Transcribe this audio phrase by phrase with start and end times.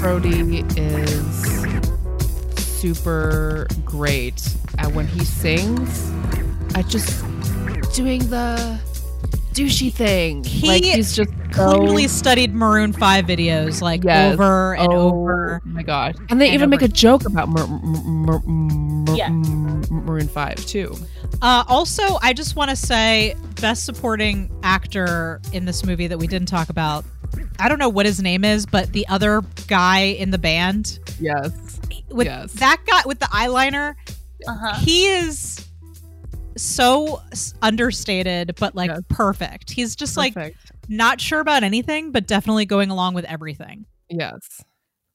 [0.00, 1.72] Brody is
[2.56, 4.40] super great
[4.78, 6.10] at when he sings
[6.76, 7.24] at just
[7.94, 8.78] doing the
[9.54, 10.44] douchey thing.
[10.44, 11.34] He like he's just so-
[11.78, 14.34] Clearly studied Maroon Five videos like Yes.
[14.34, 14.94] over and over.
[14.94, 15.62] oh, over.
[15.64, 16.16] my god!
[16.28, 19.30] And they and even make a joke about Mar- Mar- Mar- Yeah.
[19.30, 20.94] Maroon Five too.
[21.42, 26.26] Uh, also, I just want to say, best supporting actor in this movie that we
[26.26, 27.04] didn't talk about.
[27.58, 31.50] I don't know what his name is, but the other guy in the band Yes,
[32.10, 32.52] with Yes.
[32.54, 33.94] that guy with the eyeliner,
[34.46, 34.74] Uh-huh.
[34.80, 35.64] he is
[36.56, 37.20] so
[37.62, 39.00] understated, but like Yes.
[39.08, 39.70] perfect.
[39.70, 40.34] He's just like
[40.88, 43.86] not sure about anything, but definitely going along with everything.
[44.10, 44.40] yes.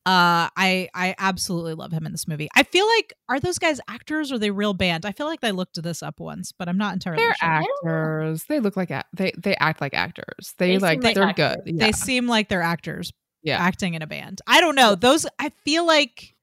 [0.06, 2.50] Uh, I I absolutely love him in this movie.
[2.56, 5.06] I feel like are those guys actors or are they real band?
[5.06, 7.28] I feel like I looked this up once, but I'm not entirely sure.
[7.42, 8.10] They're sure.
[8.20, 8.44] actors.
[8.50, 10.54] They look like a- they they act like actors.
[10.58, 11.56] They, they like they're actors.
[11.66, 11.80] good.
[11.80, 13.14] They seem like they're actors
[13.44, 13.58] Yeah.
[13.64, 14.42] acting in a band.
[14.46, 14.96] I don't know.
[14.96, 16.36] Those I feel like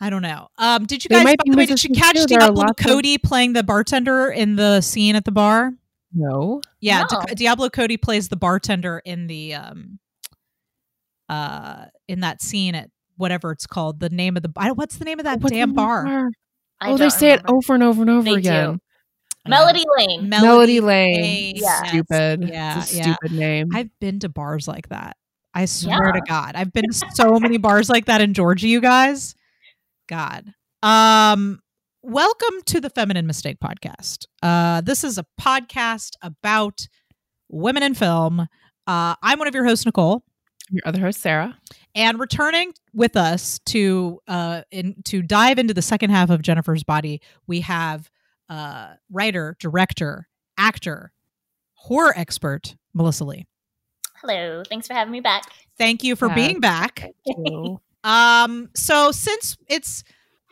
[0.00, 0.48] I don't know.
[0.58, 2.26] Um, did you They guys by the way, did you catch too.
[2.26, 5.72] Diablo lots of- Cody playing the bartender in the scene at the bar?
[6.12, 6.60] no.
[6.80, 7.20] Yeah, No.
[7.26, 9.98] Di- Diablo Cody plays the bartender in the um
[11.28, 14.00] uh in that scene at whatever it's called.
[14.00, 16.04] The name of the I, what's the name of that What's damn bar?
[16.04, 16.28] bar?
[16.80, 18.36] I Oh, they don't say it over and over and over They do.
[18.38, 18.80] again.
[19.46, 20.28] Melody Lane.
[20.28, 21.22] Melody Lane.
[21.22, 21.52] Lane.
[21.56, 21.82] Yeah.
[21.84, 22.48] Stupid.
[22.48, 23.02] Yeah, It's a yeah.
[23.02, 23.68] stupid name.
[23.74, 25.16] I've been to bars like that.
[25.54, 28.66] I swear to God, I've been to so many bars like that in Georgia.
[28.66, 29.34] You guys,
[30.08, 30.52] God.
[30.82, 31.60] Um,
[32.02, 34.24] welcome to the Feminine Mistake Podcast.
[34.42, 36.88] Uh, this is a podcast about
[37.48, 38.40] women in film.
[38.86, 40.24] Uh, I'm one of your hosts, Nicole,
[40.70, 41.56] Your other host, Sarah.
[41.94, 46.82] and returning with us to uh in to dive into the second half of Jennifer's
[46.84, 48.10] Body, we have
[48.48, 50.26] uh writer, director,
[50.56, 51.12] actor,
[51.74, 53.46] horror expert Melissa Lee.
[54.22, 54.62] Hello.
[54.68, 55.44] Thanks for having me back.
[55.76, 56.34] Thank you for Yeah.
[56.34, 57.10] being back.
[57.26, 57.80] Ew.
[58.04, 60.04] Um, so since it's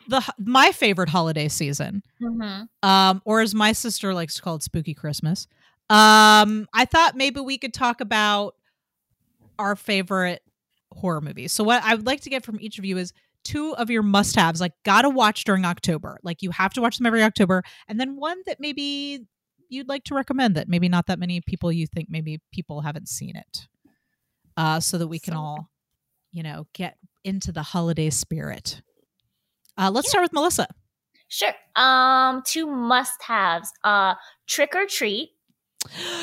[0.08, 4.62] the my favorite holiday season, hmm um, or as my sister likes to call it,
[4.62, 5.46] spooky Christmas,
[5.90, 8.54] um, I thought maybe we could talk about
[9.58, 10.42] our favorite
[10.92, 11.52] horror movies.
[11.52, 13.12] So what I would like to get from each of you is
[13.44, 16.18] two of your must-haves, like gotta watch during October.
[16.22, 19.26] Like you have to watch them every October, and then one that maybe
[19.68, 23.08] you'd like to recommend that maybe not that many people you think maybe people haven't
[23.08, 23.66] seen it.
[24.56, 25.70] Uh, so that we can So- all,
[26.30, 28.82] you know, get into the holiday spirit.
[29.78, 30.66] Uh, let's start with Melissa.
[31.28, 31.54] Sure.
[31.76, 33.72] Um, two must-haves.
[33.82, 34.14] Uh,
[34.46, 35.30] Trick or Treat.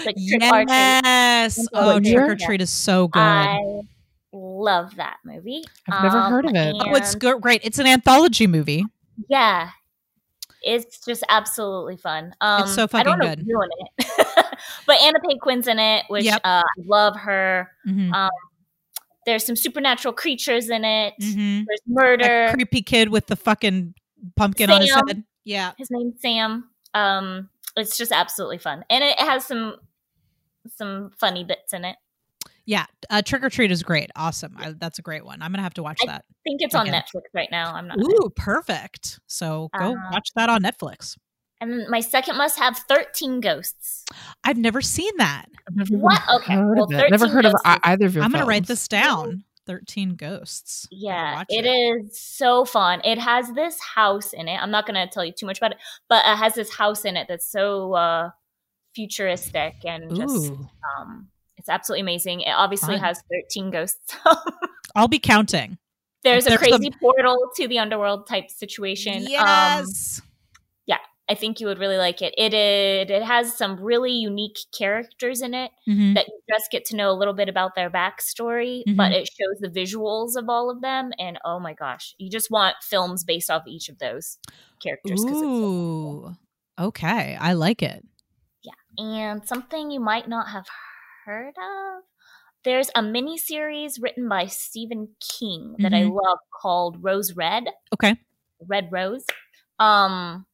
[0.06, 0.70] Like Trick or Treat.
[0.70, 1.68] Yes.
[1.74, 2.62] Oh, Trick or Treat.
[2.62, 3.20] Is so good.
[3.20, 3.60] I
[4.32, 5.64] love that movie.
[5.90, 6.76] I've never Um, heard of it.
[6.80, 7.62] oh, it's and- go- great.
[7.64, 8.86] It's an anthology movie.
[9.30, 9.70] Yeah.
[10.62, 12.34] It's just absolutely fun.
[12.42, 13.40] Um, so I don't fucking know good.
[13.40, 14.46] in it,
[14.86, 16.42] but Anna Paquin's in it, which Yep.
[16.44, 17.70] uh, I love her.
[17.88, 18.14] Mhm.
[18.14, 18.30] Um,
[19.26, 21.14] there's some supernatural creatures in it.
[21.22, 21.64] Mhm.
[21.66, 22.52] There's murder.
[22.54, 23.94] creepy kid with the fucking
[24.36, 25.24] pumpkin on his head.
[25.46, 25.72] Yeah.
[25.78, 26.70] His name's Sam.
[26.94, 29.76] Um, it's just absolutely fun, and it has some
[30.76, 31.96] some funny bits in it.
[32.66, 32.86] Yeah.
[33.10, 34.12] Uh, Trick or Treat is great.
[34.16, 34.56] Awesome.
[34.58, 35.42] I, that's a great one.
[35.42, 36.26] I'm going to have to watch I that.
[36.30, 37.74] I think it's on Netflix right now.
[37.74, 37.98] I'm not.
[38.00, 39.20] Ooh, perfect.
[39.26, 41.18] So go Uh, watch that on Netflix.
[41.62, 44.06] And my second must have 13 Ghosts.
[44.44, 45.48] I've never seen that.
[45.68, 46.22] I've never What?
[46.36, 47.10] Okay, heard well, of it.
[47.10, 49.44] Never heard of Ghosts ei- either of your I'm going to write this down.
[49.70, 50.88] 13 Ghosts.
[50.90, 53.02] Yeah, watch it is so fun.
[53.04, 54.60] It has this house in it.
[54.60, 55.78] I'm not going to tell you too much about it,
[56.10, 58.32] but it has this house in it that's so uh,
[58.96, 60.52] futuristic and just
[60.98, 61.28] um,
[61.58, 62.42] it's absolutely amazing.
[62.42, 63.04] It obviously Fun.
[63.04, 64.18] has 13 ghosts.
[64.96, 65.78] I'll be counting.
[66.24, 69.18] There's a There's crazy portal to the underworld type situation.
[69.18, 70.20] Um, Yes.
[71.30, 72.34] I think you would really like it.
[72.38, 76.16] It it, it has some really unique characters in it Mhm.
[76.16, 78.98] that you just get to know a little bit about their backstory, Mhm.
[78.98, 82.50] but it shows the visuals of all of them, and oh my gosh, you just
[82.50, 84.40] want films based off each of those
[84.84, 85.24] characters.
[85.24, 86.36] it's so Ooh.
[86.80, 87.36] Okay.
[87.40, 88.04] I like it.
[88.64, 90.66] Yeah, and something you might not have
[91.26, 92.04] heard of.
[92.64, 96.14] There's a mini series written by Stephen King that I Mhm.
[96.14, 98.18] love called Rose Red, Okay.
[98.68, 99.26] Red Rose.
[99.80, 100.46] Um,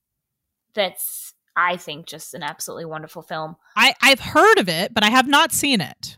[0.76, 3.56] that's I think just an absolutely wonderful film.
[3.76, 6.18] I, I've heard of it, but I have not seen it.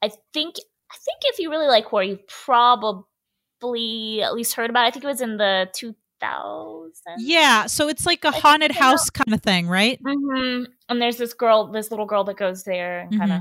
[0.00, 0.56] I think
[0.90, 4.84] I think if you really like horror, you've probably at least heard about.
[4.84, 4.88] It.
[4.88, 7.16] I think it was in the two thousand.
[7.18, 7.66] Yeah.
[7.66, 8.80] So it's like a haunted so.
[8.80, 9.98] house kind of thing, right?
[10.04, 13.40] hmm And there's this girl, this little girl that goes there and kind of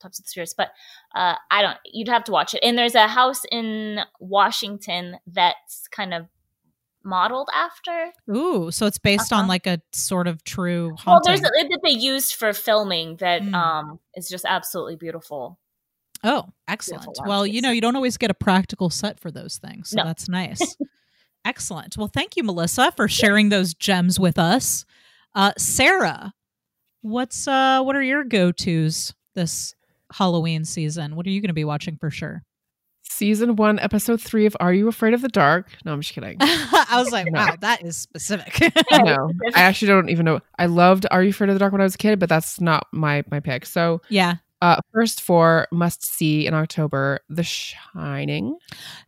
[0.00, 0.54] talks to the spirits.
[0.56, 0.68] But
[1.14, 1.78] uh, I don't.
[1.86, 2.60] You'd have to watch it.
[2.62, 6.26] And there's a house in Washington that's kind of
[7.04, 8.12] modeled after.
[8.34, 8.70] Ooh.
[8.70, 9.48] So it's based on Uh-huh.
[9.48, 13.54] like a sort of true Well, there's a, that they used for filming that Mm.
[13.54, 15.58] um is just absolutely beautiful.
[16.24, 17.02] Oh, excellent.
[17.04, 19.90] Beautiful Well, you know, you don't always get a practical set for those things.
[19.90, 20.04] So No.
[20.04, 20.76] that's nice.
[21.44, 21.96] excellent.
[21.96, 24.84] Well, thank you, Melissa, for sharing those gems with us.
[25.34, 26.34] Uh, Sarah,
[27.02, 29.74] what's uh what are your go-tos this
[30.12, 31.14] Halloween season?
[31.16, 32.42] What are you going to be watching for sure?
[33.10, 35.70] Season one, episode three of Are You Afraid of the Dark?
[35.84, 36.36] No, I'm just kidding.
[36.40, 37.40] I was like, No.
[37.40, 38.60] wow, that is specific.
[38.92, 40.40] no, I actually don't even know.
[40.58, 42.60] I loved Are You Afraid of the Dark when I was a kid, but that's
[42.60, 43.66] not my my pick.
[43.66, 48.56] So, yeah, uh, first four must see in October, The Shining.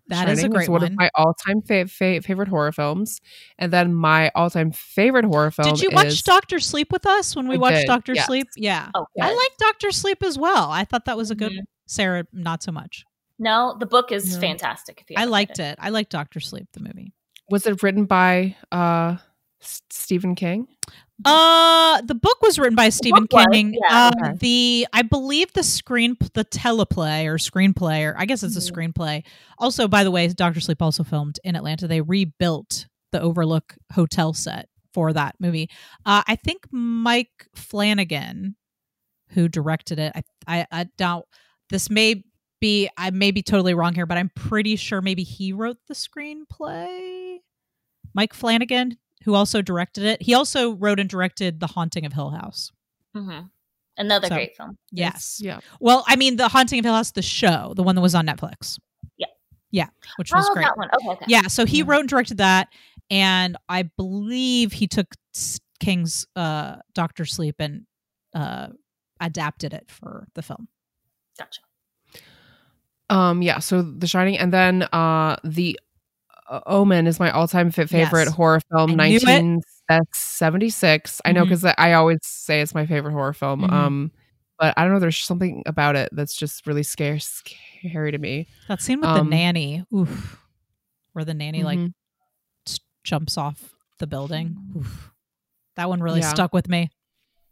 [0.09, 0.93] that is a Shining great one, one.
[0.93, 3.21] of my all-time fa- fa- favorite horror films,
[3.59, 5.69] and then my all-time favorite horror film.
[5.75, 8.27] Did you watch is, Doctor Sleep with us when we I watched Doctor yes.
[8.27, 8.49] Sleep?
[8.57, 8.91] Yeah.
[8.95, 10.71] Oh, I like Doctor Sleep as well.
[10.71, 11.65] I thought that was a good Mhm.
[11.87, 13.05] Sarah, not so much.
[13.41, 14.41] No, the book is No.
[14.41, 15.01] fantastic.
[15.01, 15.77] If you I liked it.
[15.81, 17.13] I liked Doctor Sleep, the movie.
[17.49, 19.17] Was it written by uh,
[19.63, 20.69] S- Stephen King?
[21.25, 23.77] Uh, the book was written by Stephen book was, King.
[23.83, 24.07] yeah.
[24.07, 24.37] Um, Okay.
[24.39, 28.93] the I believe the screen, the teleplay or screenplay, or I guess it's a Mhm.
[28.95, 29.25] screenplay.
[29.59, 31.87] Also, by the way, Doctor Sleep also filmed in Atlanta.
[31.89, 35.69] They rebuilt the Overlook Hotel set for that movie.
[36.07, 38.57] Uh, I think Mike Flanagan,
[39.31, 41.27] who directed it, I I, I doubt
[41.69, 42.25] this may
[42.61, 45.95] be I may be totally wrong here, but I'm pretty sure maybe he wrote the
[45.95, 47.39] screenplay.
[48.15, 52.31] Mike Flanagan, who also directed it, he also wrote and directed The Haunting of Hill
[52.31, 52.73] House.
[53.15, 53.41] hmm
[53.97, 54.79] Another So- great film.
[54.91, 55.41] Yes.
[55.43, 55.61] Yeah.
[55.79, 58.27] Well, I mean, The Haunting of Hill House, the show, the one that was on
[58.27, 58.79] Netflix.
[59.19, 59.27] Yeah.
[59.71, 60.65] Yeah, which was Oh, great.
[60.65, 60.89] that one.
[60.95, 61.25] Okay, okay.
[61.29, 61.85] Yeah, so he Yeah.
[61.87, 62.69] wrote and directed that,
[63.11, 65.15] and I believe he took
[65.81, 67.87] King's uh, Doctor Sleep and
[68.35, 68.69] uh,
[69.21, 70.69] adapted it for the film.
[71.39, 71.61] Gotcha.
[73.11, 75.79] Um, yeah, so The Shining, and then uh, The
[76.49, 78.35] uh, Omen is my all-time fa- favorite Yes.
[78.35, 79.23] horror film, knew it.
[79.91, 81.21] 1976.
[81.25, 83.63] I know because I always say it's my favorite horror film.
[83.63, 83.73] Mhm.
[83.73, 84.11] Um,
[84.59, 84.99] but I don't know.
[85.01, 88.47] There's something about it that's just really scary, scary to me.
[88.69, 90.39] That scene with Um, the nanny, oof,
[91.13, 91.93] where the nanny like Mhm.
[92.67, 94.57] s- jumps off the building.
[94.77, 95.11] Oof.
[95.77, 96.29] That one really Yeah.
[96.31, 96.91] stuck with me.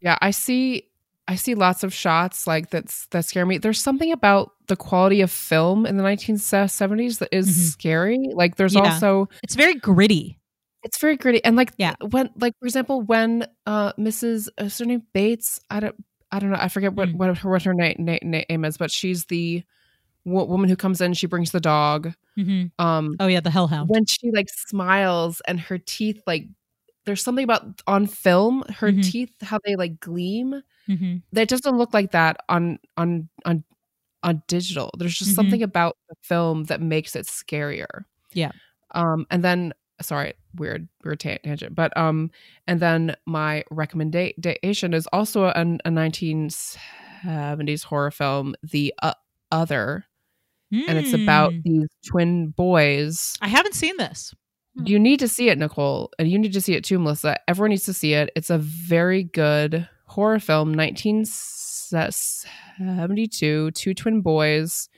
[0.01, 0.83] Yeah, I see.
[1.29, 3.57] I see lots of shots like that's that scare me.
[3.59, 7.71] There's something about the quality of film in the 1970s that is Mhm.
[7.71, 8.19] scary.
[8.33, 8.81] Like there's Yeah.
[8.93, 10.39] also It's very gritty.
[10.83, 11.93] it's very gritty and like Yeah.
[12.09, 14.49] when like for example when uh Mrs.
[14.57, 15.59] Is her name Bates?
[15.69, 15.95] I don't
[16.31, 16.57] I don't know.
[16.59, 17.15] I forget what Mm.
[17.15, 19.63] what her what her na- na- name is, but she's the
[20.25, 21.13] wo- woman who comes in.
[21.13, 22.13] She brings the dog.
[22.35, 23.89] hmm Um, Oh yeah, the Hellhound.
[23.89, 26.47] when she like smiles and her teeth like
[27.05, 29.03] there's something about on film her Mhm.
[29.03, 33.63] teeth how they like gleam hmm that doesn't look like that on on on
[34.23, 35.35] on digital there's just Mhm.
[35.35, 38.03] something about the film that makes it scarier
[38.33, 38.51] Yeah.
[38.91, 42.31] um and then sorry weird weird ta- tangent but um
[42.67, 45.51] and then my recommendation is also a,
[45.85, 45.89] a
[47.23, 49.13] 1970s horror film the uh,
[49.51, 50.05] other
[50.71, 51.63] and it's about Mm.
[51.63, 54.35] these twin boys I haven't seen this.
[54.85, 57.37] you need to see it, Nicole, and you need to see it too, Melissa.
[57.49, 58.29] Everyone needs to see it.
[58.35, 64.89] It's a very good horror film, 1972, two twin boys,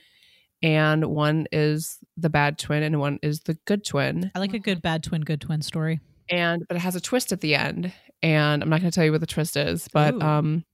[0.62, 4.30] and one is the bad twin and one is the good twin.
[4.34, 6.00] I like a good bad twin, good twin story.
[6.30, 7.92] And but it has a twist at the end,
[8.22, 10.20] and I'm not going to tell you what the twist is, but Ooh.
[10.20, 10.64] um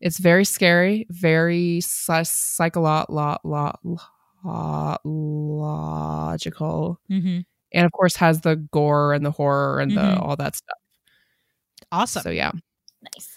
[0.00, 2.82] it's very scary, very psychological
[3.12, 3.72] lo- lo-
[4.44, 7.40] lo- logical hmm
[7.72, 10.20] and of course has the gore and the horror and the Mhm.
[10.20, 10.78] all that stuff.
[11.90, 12.22] Awesome.
[12.22, 12.52] So yeah,
[13.02, 13.33] Nice.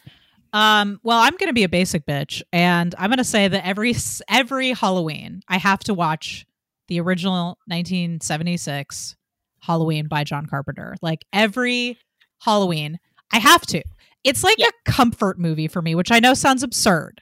[0.53, 3.65] Um, well, I'm going to be a basic bitch, and I'm going to say that
[3.65, 3.95] every
[4.29, 6.45] every Halloween I have to watch
[6.87, 9.15] the original 1976
[9.59, 10.95] Halloween by John Carpenter.
[11.01, 11.97] Like every
[12.41, 12.99] Halloween,
[13.33, 13.81] I have to.
[14.23, 14.67] It's like Yeah.
[14.67, 17.21] a comfort movie for me, which I know sounds absurd.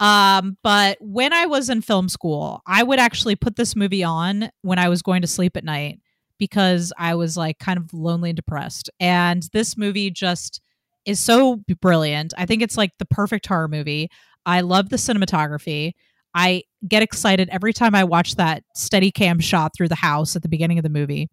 [0.00, 4.50] Um, but when I was in film school, I would actually put this movie on
[4.62, 6.00] when I was going to sleep at night
[6.38, 8.90] because I was like kind of lonely and depressed.
[9.00, 10.60] And this movie just
[11.06, 12.34] is so brilliant.
[12.36, 14.10] I think it's like the perfect horror movie.
[14.44, 15.92] I love the cinematography.
[16.34, 20.42] I get excited every time I watch that steady cam shot through the house at
[20.42, 21.30] the beginning of the movie.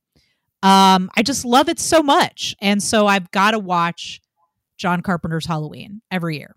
[0.62, 2.56] Um, I just love it so much.
[2.62, 4.22] And so I've got to watch
[4.78, 6.56] John Carpenter's Halloween every year.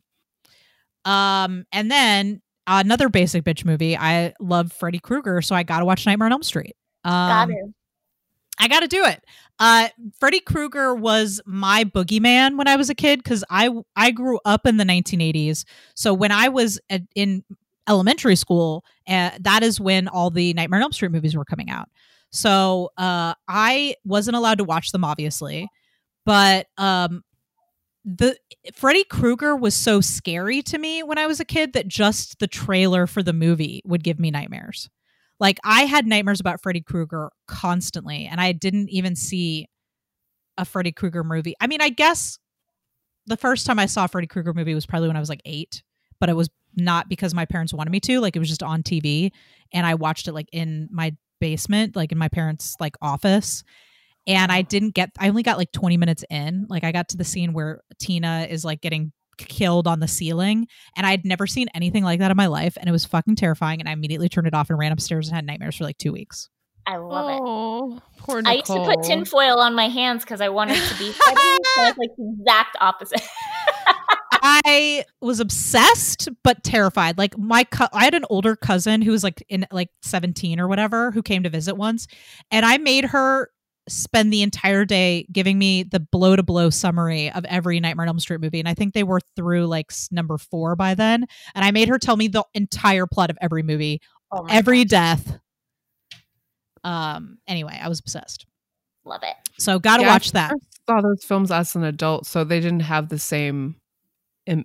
[1.04, 3.96] Um, and then another basic bitch movie.
[3.96, 6.76] I love Freddy Krueger, so I got to watch Nightmare on Elm Street.
[7.04, 7.74] Um, Got it.
[8.58, 9.22] I got to do it.
[9.58, 14.38] Uh, Freddy Krueger was my boogeyman when I was a kid because I I grew
[14.44, 15.64] up in the 1980s.
[15.94, 17.42] So when I was at, in
[17.88, 21.70] elementary school, uh, that is when all the Nightmare on Elm Street movies were coming
[21.70, 21.88] out.
[22.30, 25.68] So uh, I wasn't allowed to watch them, obviously,
[26.26, 27.22] but um,
[28.04, 28.36] the
[28.74, 32.46] Freddy Krueger was so scary to me when I was a kid that just the
[32.46, 34.90] trailer for the movie would give me nightmares.
[35.38, 39.68] Like I had nightmares about Freddy Krueger constantly, and I didn't even see
[40.56, 41.54] a Freddy Krueger movie.
[41.60, 42.38] I mean, I guess
[43.26, 45.42] the first time I saw a Freddy Krueger movie was probably when I was like
[45.44, 45.82] eight,
[46.20, 48.20] but it was not because my parents wanted me to.
[48.20, 49.30] Like it was just on TV,
[49.72, 53.62] and I watched it like in my basement, like in my parents' like office.
[54.28, 55.10] And I didn't get.
[55.18, 56.66] I only got like twenty minutes in.
[56.68, 60.66] Like I got to the scene where Tina is like getting killed on the ceiling
[60.96, 63.80] and I'd never seen anything like that in my life and it was fucking terrifying
[63.80, 66.12] and I immediately turned it off and ran upstairs and had nightmares for like 2
[66.12, 66.48] weeks.
[66.86, 67.40] I love it.
[67.42, 71.10] Oh, poor I used to put tinfoil on my hands because I wanted to be
[71.12, 71.40] Freddy.
[71.74, 73.20] so like the exact opposite.
[74.42, 77.18] I was obsessed but terrified.
[77.18, 80.68] Like my co- I had an older cousin who was like in like 17 or
[80.68, 82.06] whatever who came to visit once
[82.52, 83.50] and I made her
[83.88, 88.08] spend the entire day giving me the blow to blow summary of every Nightmare on
[88.08, 91.24] Elm Street movie and I think they were through like number 4 by then
[91.54, 94.00] and I made her tell me the entire plot of every movie,
[94.32, 95.38] oh every gosh, death.
[96.84, 98.46] Um anyway, I was obsessed.
[99.04, 99.34] love it.
[99.58, 100.50] So got to Yeah, I watch that.
[100.50, 103.76] first saw those films as an adult, so they didn't have the same
[104.46, 104.64] Im-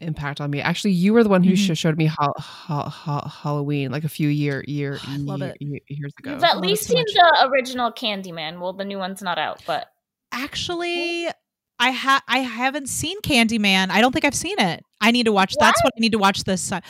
[0.00, 0.60] impact on me.
[0.60, 1.76] Actually, you were the one who Mhm.
[1.76, 6.12] showed me ha- ha- ha- Halloween like a few year year, I year- year- years
[6.18, 6.32] ago.
[6.32, 7.12] You've at love least so seen much.
[7.14, 8.60] the original Candyman.
[8.60, 9.88] Well, the new one's not out, but
[10.32, 11.28] Actually,
[11.80, 13.90] I ha I haven't seen Candyman.
[13.90, 14.82] I don't think I've seen it.
[15.00, 15.54] I need to watch.
[15.58, 16.70] That's what I need to watch this.
[16.72, 16.80] I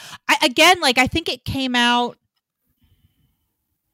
[0.43, 2.17] again, like I think it came out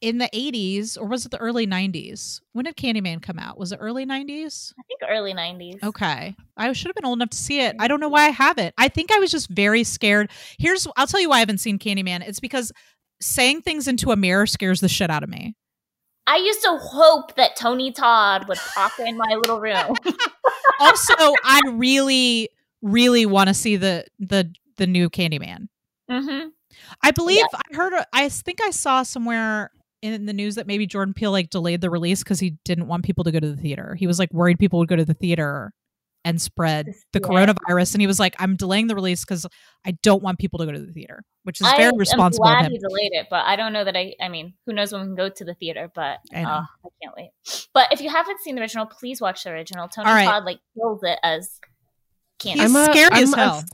[0.04, 2.42] in the 80s or was it the early 90s?
[2.52, 3.58] When did Candyman come out?
[3.58, 4.74] Was it early 90s?
[4.78, 5.82] I think early 90s.
[5.82, 6.36] Okay.
[6.58, 7.74] I should have been old enough to see it.
[7.78, 8.74] I don't know why I haven't.
[8.76, 10.30] I think I was just very scared.
[10.58, 12.20] Here's I'll tell you why I haven't seen Candyman.
[12.28, 12.70] It's because
[13.22, 15.56] saying things into a mirror scares the shit out of me.
[16.26, 19.94] I used to hope that Tony Todd would pop in my little room.
[20.80, 22.50] also, I really,
[22.82, 25.68] really want to see the the the new Candyman.
[26.10, 26.48] hmm
[27.02, 27.92] I believe I heard.
[28.12, 29.70] I think I saw somewhere
[30.12, 33.04] in the news that maybe Jordan Peele like delayed the release because he didn't want
[33.04, 33.94] people to go to the theater.
[33.98, 35.72] He was like worried people would go to the theater
[36.26, 37.26] and spread the Yeah.
[37.28, 39.46] coronavirus, and he was like, "I'm delaying the release because
[39.84, 42.46] I don't want people to go to the theater," which is I very am responsible
[42.46, 42.72] of glad him.
[42.72, 44.14] he delayed it, but I don't know that I.
[44.20, 45.90] I mean, who knows when we can go to the theater?
[45.94, 47.30] But I uh, I can't wait.
[47.74, 49.86] But if you haven't seen the original, please watch the original.
[49.88, 50.24] Tony All right.
[50.24, 51.60] Todd like kills it as
[52.38, 52.60] Candy.
[52.62, 53.64] He's I'm a- scary I'm as hell.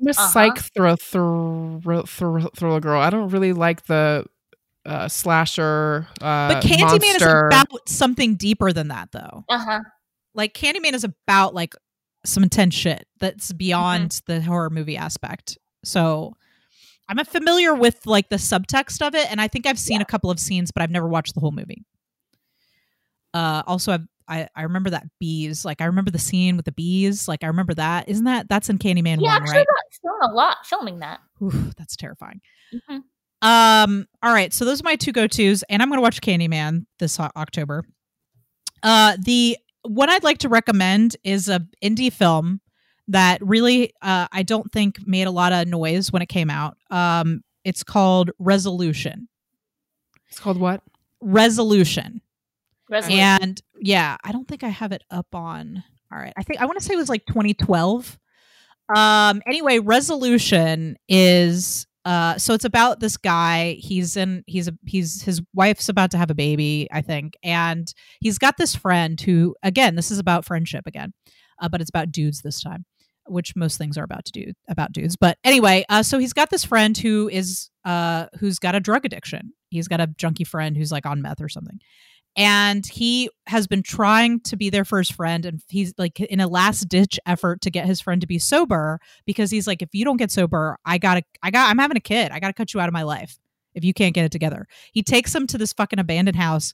[0.00, 0.28] I'm a Uh-huh.
[0.28, 3.00] psych thrill, thrill, thrill, thriller girl.
[3.02, 4.24] I don't really like the
[4.86, 6.06] uh, slasher.
[6.20, 7.48] Uh, but Candyman monster.
[7.48, 9.44] is about something deeper than that, though.
[9.48, 9.80] Uh huh.
[10.34, 11.74] like Candyman is about like
[12.24, 14.32] some intense shit that's beyond Mm-hmm.
[14.32, 15.56] the horror movie aspect.
[15.84, 16.34] So
[17.08, 20.02] I'm familiar with like the subtext of it, and I think I've seen Yeah.
[20.02, 21.84] a couple of scenes, but I've never watched the whole movie.
[23.32, 25.64] Uh, also, I've, I I remember that bees.
[25.64, 27.26] Like I remember the scene with the bees.
[27.28, 28.08] Like I remember that.
[28.08, 29.66] Isn't that that's in Candyman He one, actually right?
[29.66, 31.20] got filmed a lot filming that.
[31.42, 32.40] Oof, that's terrifying.
[32.88, 33.00] Mhm.
[33.42, 34.06] Um.
[34.22, 34.52] All right.
[34.52, 37.84] So those are my two go tos, and I'm going to watch Candyman this October.
[38.82, 42.60] Uh, the what I'd like to recommend is a indie film
[43.08, 46.76] that really uh, I don't think made a lot of noise when it came out.
[46.90, 49.28] Um, it's called Resolution.
[50.28, 50.82] It's called what?
[51.20, 52.20] Resolution.
[52.88, 53.20] Resolution.
[53.20, 55.82] And yeah, I don't think I have it up on.
[56.12, 56.32] All right.
[56.36, 58.18] I think I want to say it was like 2012.
[58.94, 63.76] Um anyway, Resolution is uh so it's about this guy.
[63.78, 67.34] He's in he's a he's his wife's about to have a baby, I think.
[67.42, 71.12] And he's got this friend who again, this is about friendship again.
[71.60, 72.86] Uh, but it's about dudes this time,
[73.26, 75.16] which most things are about to do about dudes.
[75.16, 79.04] But anyway, uh so he's got this friend who is uh who's got a drug
[79.04, 79.52] addiction.
[79.68, 81.78] He's got a junkie friend who's like on meth or something
[82.36, 86.40] and he has been trying to be there for his friend and he's like in
[86.40, 89.88] a last ditch effort to get his friend to be sober because he's like if
[89.92, 92.30] you don't get sober i gotta i got i'm having a kid.
[92.30, 93.38] I gotta cut you out of my life
[93.74, 94.66] if you can't get it together.
[94.92, 96.72] He takes him to this fucking abandoned house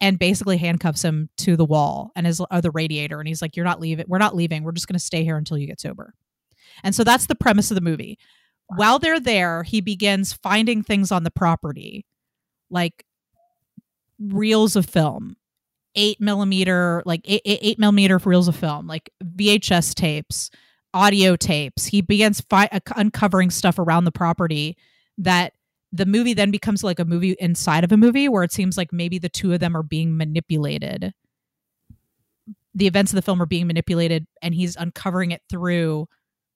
[0.00, 3.56] and basically handcuffs him to the wall and his or the radiator and he's like
[3.56, 4.64] you're not leaving we're not leaving.
[4.64, 6.14] We're just gonna stay here until you get sober.
[6.82, 8.18] And so that's the premise of the movie.
[8.68, 12.06] While they're there he begins finding things on the property
[12.70, 13.04] like
[14.28, 15.36] reels of film.
[15.96, 20.50] Eight millimeter like eight, millimeter reels of film like vhs tapes
[20.94, 21.84] audio tapes.
[21.84, 24.78] He begins fi- uh, uncovering stuff around the property
[25.18, 25.52] that
[25.92, 28.92] the movie then becomes like a movie inside of a movie where it seems like
[28.92, 31.12] maybe the two of them are being manipulated.
[32.74, 36.08] The events of the film are being manipulated and he's uncovering it through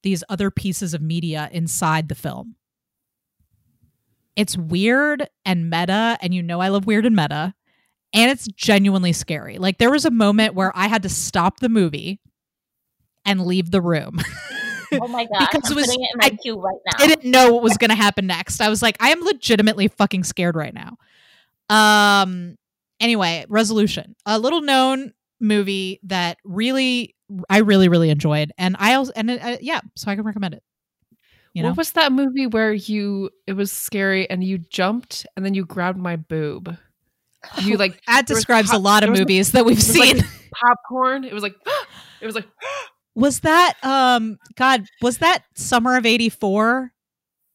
[0.02, 2.56] these other pieces of media inside the film.
[4.34, 7.54] It's weird and meta and you know i love weird and meta
[8.14, 11.68] and it's genuinely scary like there was a moment where i had to stop the
[11.68, 12.20] movie
[13.24, 14.18] and leave the room.
[14.90, 15.40] Oh my god!
[15.52, 16.96] Because I'm it was- it in my I queue right now.
[17.06, 18.62] didn't know what was going to happen next.
[18.62, 20.96] I was like, I am legitimately fucking scared right now.
[21.68, 22.56] Um.
[22.98, 24.16] Anyway, resolution.
[24.24, 27.14] A little known movie that really,
[27.50, 30.62] I really, really enjoyed, and I also, and uh, yeah, so I can recommend it.
[31.52, 35.44] You know, What was that movie where you it was scary and you jumped and
[35.44, 36.78] then you grabbed my boob?
[37.62, 40.24] You like that was describes a lot of movies that we've was like- seen.
[40.52, 41.24] popcorn.
[41.24, 41.54] It was like
[42.20, 42.46] it was like
[43.14, 44.38] was that um?
[44.56, 46.92] God, was that Summer of '84?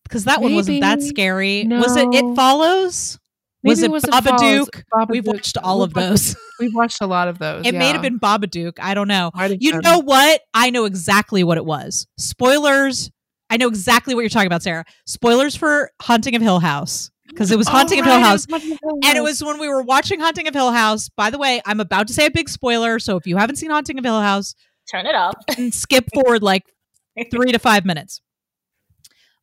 [0.03, 1.09] Because that one wasn't that Maybe.
[1.09, 1.65] scary.
[1.67, 2.07] Was it?
[2.13, 3.17] It follows.
[3.63, 4.03] Was maybe it was.
[4.03, 4.83] Babadook?
[4.93, 5.09] Babadook.
[5.09, 6.35] We've watched all We've of watched- those.
[6.59, 7.65] We've watched a lot of those.
[7.65, 8.73] It may have been Babadook.
[8.79, 9.31] I don't know.
[9.59, 9.81] You been.
[9.81, 10.41] know what?
[10.53, 12.05] I know exactly what it was.
[12.17, 13.09] Spoilers.
[13.49, 14.83] I know exactly what you're talking about, Sarah.
[15.05, 18.45] Spoilers for Haunting of Hill House because it was Haunting Oh, of Hill House.
[18.47, 21.09] was Haunting of Hill And it was when we were watching Haunting of Hill House.
[21.09, 22.99] By the way, I'm about to say a big spoiler.
[22.99, 24.55] So if you haven't seen Haunting of Hill House,
[24.91, 25.33] Turn it off.
[25.57, 26.63] and skip forward like
[27.31, 28.21] three to five minutes.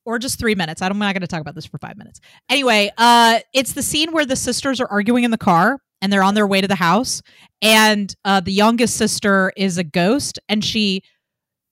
[0.06, 0.80] Or just three minutes.
[0.82, 2.20] I don't, I'm not going to talk about this for five minutes.
[2.48, 6.22] Anyway, uh, it's the scene where the sisters are arguing in the car and they're
[6.22, 7.20] on their way to the house.
[7.60, 11.02] And uh, the youngest sister is a ghost and she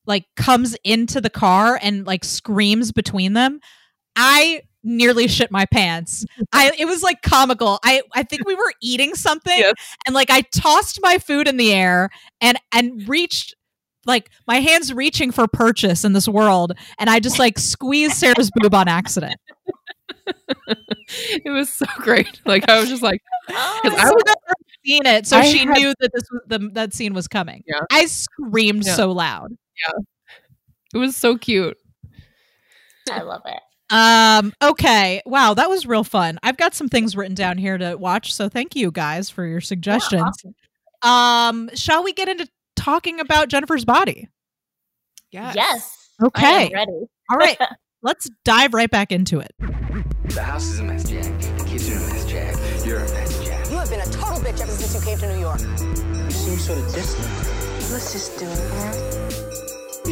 [0.06, 3.60] like comes into the car and like screams between them.
[4.14, 6.24] I nearly shit my pants.
[6.52, 7.78] I it was like comical.
[7.84, 9.74] I I think we were eating something Yes.
[10.06, 13.54] and like I tossed my food in the air and and reached
[14.06, 18.50] like my hands reaching for purchase in this world and I just like squeezed Sarah's
[18.54, 19.36] boob on accident.
[20.26, 22.40] it was so great.
[22.46, 24.36] Like I was just like, Oh, I I was would have
[24.84, 27.62] seen it, so I she had- knew that this was the that scene was coming.
[27.66, 27.80] Yeah.
[27.90, 28.94] I screamed Yeah.
[28.94, 29.50] so loud.
[29.86, 29.94] Yeah.
[30.94, 31.76] It was so cute.
[33.10, 33.60] I love it.
[33.90, 34.52] Um.
[34.62, 35.22] Okay.
[35.24, 36.38] Wow, that was real fun.
[36.42, 38.32] I've got some things written down here to watch.
[38.34, 40.44] So thank you guys for your suggestions.
[41.02, 41.70] Um.
[41.74, 44.28] Shall we get into talking about Jennifer's body?
[45.30, 45.52] Yeah.
[45.54, 46.10] Yes.
[46.22, 46.46] Okay.
[46.46, 47.06] I am ready.
[47.30, 47.58] All right.
[48.02, 49.52] Let's dive right back into it.
[49.58, 51.24] The house is a mess, Jack.
[51.40, 52.86] The kids are a mess, Jack.
[52.86, 53.70] You're a mess, Jack.
[53.70, 55.60] You have been a total bitch ever since you came to New York.
[55.60, 57.26] You seem sort of distant.
[57.90, 59.27] Let's just do it, man.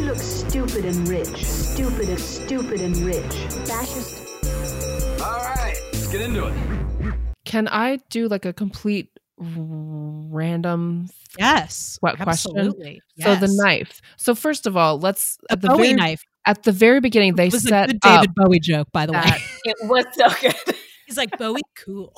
[0.07, 1.45] You look stupid and rich.
[1.45, 3.35] Stupid and stupid and rich.
[3.67, 4.23] Fascist.
[5.21, 6.55] All right, let's get into it.
[7.45, 11.09] Can I do like a complete random?
[11.41, 11.97] Yes.
[11.99, 12.57] What question?
[12.57, 13.03] Absolutely.
[13.19, 14.01] So the knife.
[14.17, 16.23] So first of all, let's A at the Bowie very, knife.
[16.47, 19.07] at the very beginning they It was a set good up David Bowie joke, by
[19.07, 19.39] the way.
[19.65, 20.77] It was so good.
[21.09, 22.15] He's like Bowie, cool.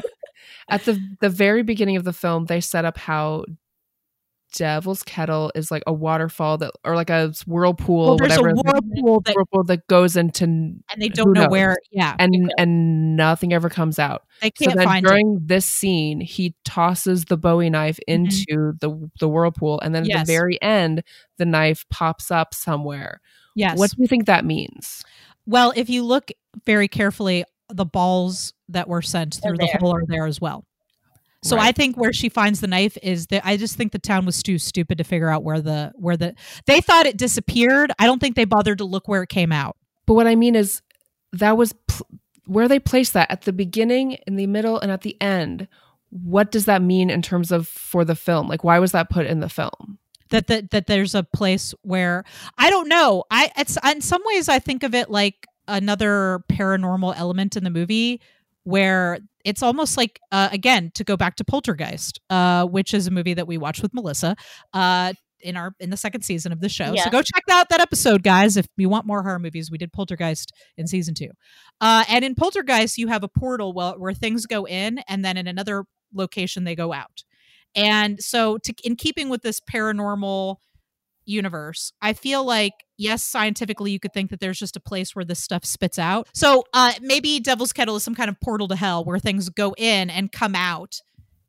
[0.70, 3.44] at the the very beginning of the film they set up how
[4.52, 8.54] Devil's Kettle is like a waterfall that or like a whirlpool well, there's a whatever
[8.62, 11.50] whirlpool that, whirlpool that goes into and they don't know knows?
[11.50, 11.76] where.
[11.90, 14.22] Yeah, and and nothing ever comes out.
[14.40, 15.08] they can't then find it.
[15.08, 20.10] during this scene, he tosses the Bowie knife into the the whirlpool, and then Mm-hmm.
[20.10, 20.20] Yes.
[20.22, 21.02] at the very end,
[21.38, 23.20] the knife pops up somewhere.
[23.54, 23.78] Yes.
[23.78, 25.04] What do you think that means?
[25.46, 26.30] Well, if you look
[26.66, 30.64] very carefully, the balls that were sent through the hole are there as well.
[31.44, 34.24] So I think where she finds the knife is that I just think the town
[34.24, 36.34] was too stupid to figure out where the where the
[36.66, 37.90] they thought it disappeared.
[37.98, 39.76] I don't think they bothered to look where it came out.
[40.06, 40.82] But what I mean is
[41.32, 42.06] that was pl-
[42.46, 45.66] where they placed that at the beginning, in the middle, and at the end.
[46.10, 48.46] What does that mean in terms of for the film?
[48.46, 49.98] Like, why was that put in the film?
[50.28, 52.24] That that that there's a place where
[52.56, 53.24] I don't know.
[53.30, 57.70] I it's in some ways I think of it like another paranormal element in the
[57.70, 58.20] movie
[58.64, 63.10] where it's almost like uh, again to go back to Poltergeist, uh, which is a
[63.10, 64.36] movie that we watched with Melissa
[64.72, 66.92] uh, in our in the second season of the show.
[66.92, 67.04] Yeah.
[67.04, 68.56] So go check out that episode, guys.
[68.56, 71.30] If you want more horror movies, we did Poltergeist in season two,
[71.80, 75.36] uh, and in Poltergeist you have a portal where, where things go in, and then
[75.36, 77.24] in another location they go out.
[77.74, 80.56] And so, to, in keeping with this paranormal
[81.24, 85.24] universe, I feel like yes, scientifically you could think that there's just a place where
[85.24, 86.28] this stuff spits out.
[86.34, 89.74] So uh, maybe Devil's Kettle is some kind of portal to hell where things go
[89.76, 91.00] in and come out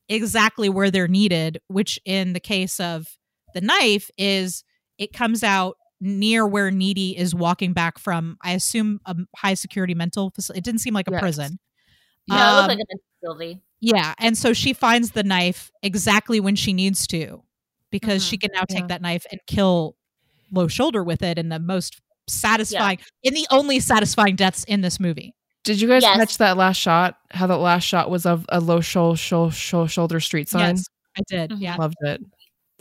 [0.09, 1.59] exactly where they're needed.
[1.67, 3.07] Which in the case of
[3.53, 4.63] the knife is
[4.97, 8.38] it comes out near where Needy is walking back from.
[8.41, 10.57] I assume a high security mental facility.
[10.59, 11.21] It didn't seem like a Yes.
[11.21, 11.59] prison.
[12.27, 13.62] No, it Um, looked like a Sylvie.
[13.79, 17.43] Yeah, and so she finds the knife exactly when she needs to
[17.93, 18.29] because Mhm.
[18.29, 18.88] she can now take Yeah.
[18.88, 19.95] that knife and kill
[20.51, 24.99] Low Shoulder with it in the most satisfying in the only satisfying deaths in this
[24.99, 25.34] movie.
[25.63, 26.17] Did you guys Yes.
[26.17, 27.15] catch that last shot?
[27.32, 30.75] How that last shot was of a low shou- shou- shou- shoulder street sign?
[30.75, 30.86] Yes,
[31.17, 31.51] I did.
[31.51, 31.62] Mhm.
[31.62, 31.75] Yeah.
[31.77, 32.21] Loved it.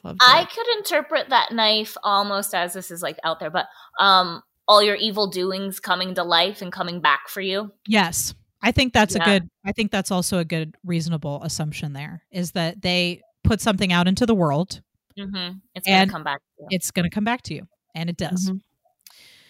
[0.02, 0.48] Loved I it.
[0.50, 3.66] could interpret that knife almost as this is like out there, but
[4.00, 7.72] um, all your evil doings coming to life and coming back for you.
[7.86, 8.34] Yes.
[8.62, 9.22] I think that's Yeah.
[9.22, 13.60] a good I think that's also a good reasonable assumption there is that they put
[13.60, 14.82] something out into the world
[15.18, 15.58] Mm-hmm.
[15.74, 16.38] It's gonna come back.
[16.40, 16.66] To you.
[16.70, 17.66] it's going to come back to you.
[17.94, 18.50] And it does.
[18.50, 18.60] Mhm.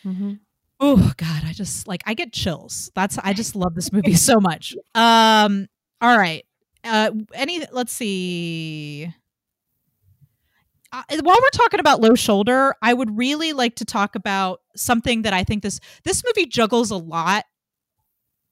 [0.05, 0.39] Mhm.
[0.81, 2.91] Oh god, I just like I get chills.
[2.97, 4.75] That's I just love this movie so much.
[4.97, 5.69] Um
[6.01, 6.45] all right.
[6.83, 9.13] Uh any let's see.
[10.95, 15.23] Uh, while we're talking about low shoulder, I would really like to talk about something
[15.23, 17.45] that I think this this movie juggles a lot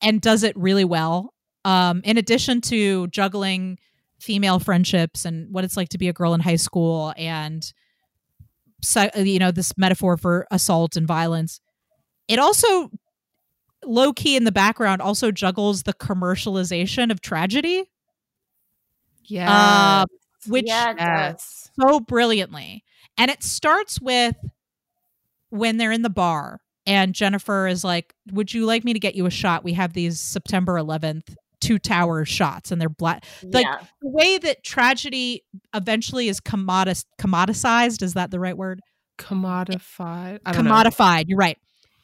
[0.01, 1.35] and does it really well.
[1.65, 3.79] Um in addition to juggling
[4.21, 7.73] female friendships and what it's like to be a girl in high school and
[8.83, 11.61] so, you know this metaphor for assault and violence
[12.29, 12.91] it also
[13.85, 17.85] low key in the background also juggles the commercialization of tragedy
[19.25, 19.51] Yeah.
[19.51, 20.05] uh,
[20.47, 21.07] which yeah, it does.
[21.07, 21.71] yes.
[21.81, 22.85] so brilliantly
[23.19, 24.37] and it starts with
[25.51, 29.15] when they're in the bar and jennifer is like would you like me to get
[29.15, 31.35] you a shot we have these september 11th
[31.71, 33.79] two tower shots and they're black like yeah.
[34.03, 38.81] the way that tragedy eventually is commodis- commodicized is that the right word
[39.19, 40.41] Commodified.
[40.45, 40.73] I don't know.
[40.73, 41.57] commodified you're right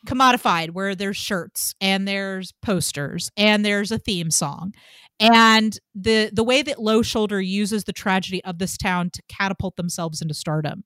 [0.07, 4.73] commodified where there's shirts and there's posters and there's a theme song
[5.19, 9.75] and the the way that low shoulder uses the tragedy of this town to catapult
[9.77, 10.85] themselves into stardom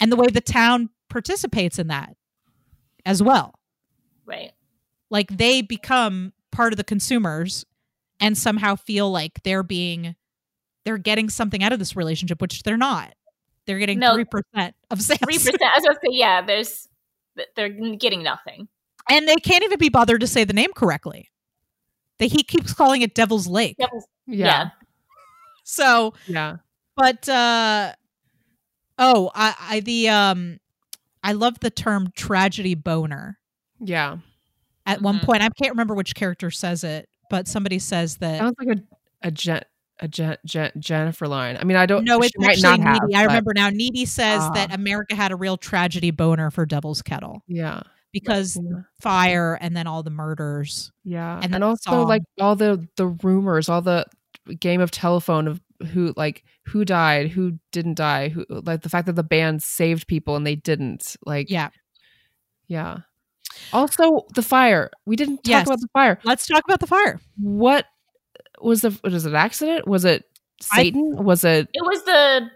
[0.00, 2.16] and the way the town participates in that
[3.04, 3.54] as well
[4.24, 4.50] Right.
[5.10, 7.64] like they become part of the consumers
[8.20, 10.14] and somehow feel like they're being
[10.84, 13.12] they're getting something out of this relationship which they're not
[13.66, 14.14] they're getting No.
[14.16, 15.56] 3% of sales Three percent.
[15.76, 16.40] As I was gonna say, yeah.
[16.40, 16.88] There's,
[17.56, 18.68] they're getting nothing.
[19.10, 21.28] and they can't even be bothered to say the name correctly.
[22.18, 23.74] That he keeps calling it Devil's Lake.
[23.78, 23.90] Yep.
[24.28, 24.68] Yeah.
[25.64, 26.56] So, Yeah.
[26.96, 27.92] but uh
[28.98, 30.58] oh, I, I the um
[31.24, 33.38] I love the term tragedy boner.
[33.80, 34.18] Yeah.
[34.86, 35.24] At one Mhm.
[35.24, 38.82] point, I can't remember which character says it, but somebody says that Sounds like a
[39.22, 39.62] a Jen,
[40.00, 41.56] a Jen, Jennifer line.
[41.60, 42.04] I mean, I don't.
[42.04, 42.98] no, it's might actually not have.
[43.04, 43.14] Needy.
[43.18, 43.70] I remember now.
[43.70, 44.50] Needy says Ah.
[44.50, 47.80] that America had a real tragedy boner for Devil's Kettle Yeah.
[48.12, 48.80] because Yeah.
[49.00, 50.92] fire and then all the murders.
[51.04, 52.08] Yeah, And and, then also song.
[52.08, 54.04] like all the the rumors, all the
[54.60, 55.60] game of telephone of
[55.92, 60.06] who like who died, who didn't die, who like the fact that the band saved
[60.06, 61.16] people and they didn't.
[61.24, 61.70] Like Yeah.
[62.68, 62.98] yeah.
[63.72, 64.90] Also, the fire.
[65.06, 65.66] We didn't talk Yes.
[65.66, 66.18] about the fire.
[66.24, 67.20] Let's talk about the fire.
[67.36, 67.86] What
[68.60, 69.86] was the was it an accident?
[69.86, 70.24] Was it
[70.72, 71.22] I- Satan?
[71.24, 72.50] was it It was the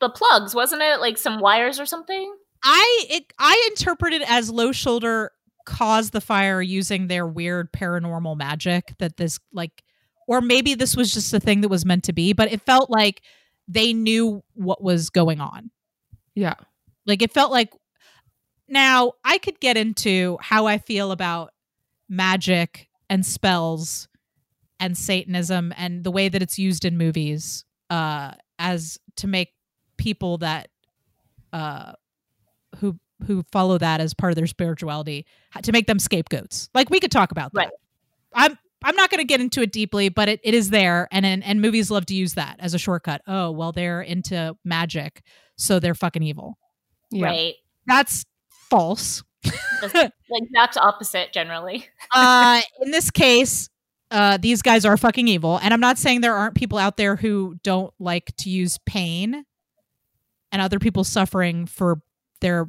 [0.00, 1.00] the plugs, wasn't it?
[1.00, 2.34] Like some wires or something.
[2.64, 5.32] I it I interpreted as low shoulder
[5.64, 9.82] caused the fire using their weird paranormal magic that this like
[10.26, 12.90] or maybe this was just a thing that was meant to be, but it felt
[12.90, 13.22] like
[13.66, 15.70] they knew what was going on.
[16.34, 16.54] yeah.
[17.06, 17.70] Like it felt like
[18.68, 21.52] now I could get into how I feel about
[22.08, 24.08] magic and spells
[24.80, 29.54] and satanism and the way that it's used in movies uh as to make
[29.96, 30.68] people that
[31.52, 31.92] uh
[32.78, 35.26] who who follow that as part of their spirituality
[35.62, 36.70] to make them scapegoats.
[36.74, 37.58] Like we could talk about that.
[37.58, 37.70] Right.
[38.34, 41.26] I'm I'm not going to get into it deeply, but it, it is there, and,
[41.26, 43.22] and and movies love to use that as a shortcut.
[43.26, 45.22] Oh, well, they're into magic,
[45.56, 46.58] so they're fucking evil.
[47.10, 47.26] Yeah.
[47.26, 47.54] Right.
[47.86, 48.24] That's
[48.70, 49.22] false.
[49.44, 51.86] Like, that's the exact opposite generally.
[52.14, 53.68] uh, in this case,
[54.10, 57.16] uh, these guys are fucking evil, and I'm not saying there aren't people out there
[57.16, 59.44] who don't like to use pain
[60.50, 62.00] and other people suffering for
[62.40, 62.68] their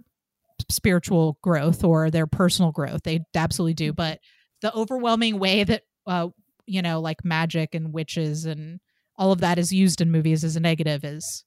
[0.69, 3.03] spiritual growth or their personal growth.
[3.03, 4.19] They absolutely do, but
[4.61, 6.29] the overwhelming way that uh,
[6.69, 8.79] you know, like magic and witches and
[9.17, 11.43] all of that is used in movies as a negative is,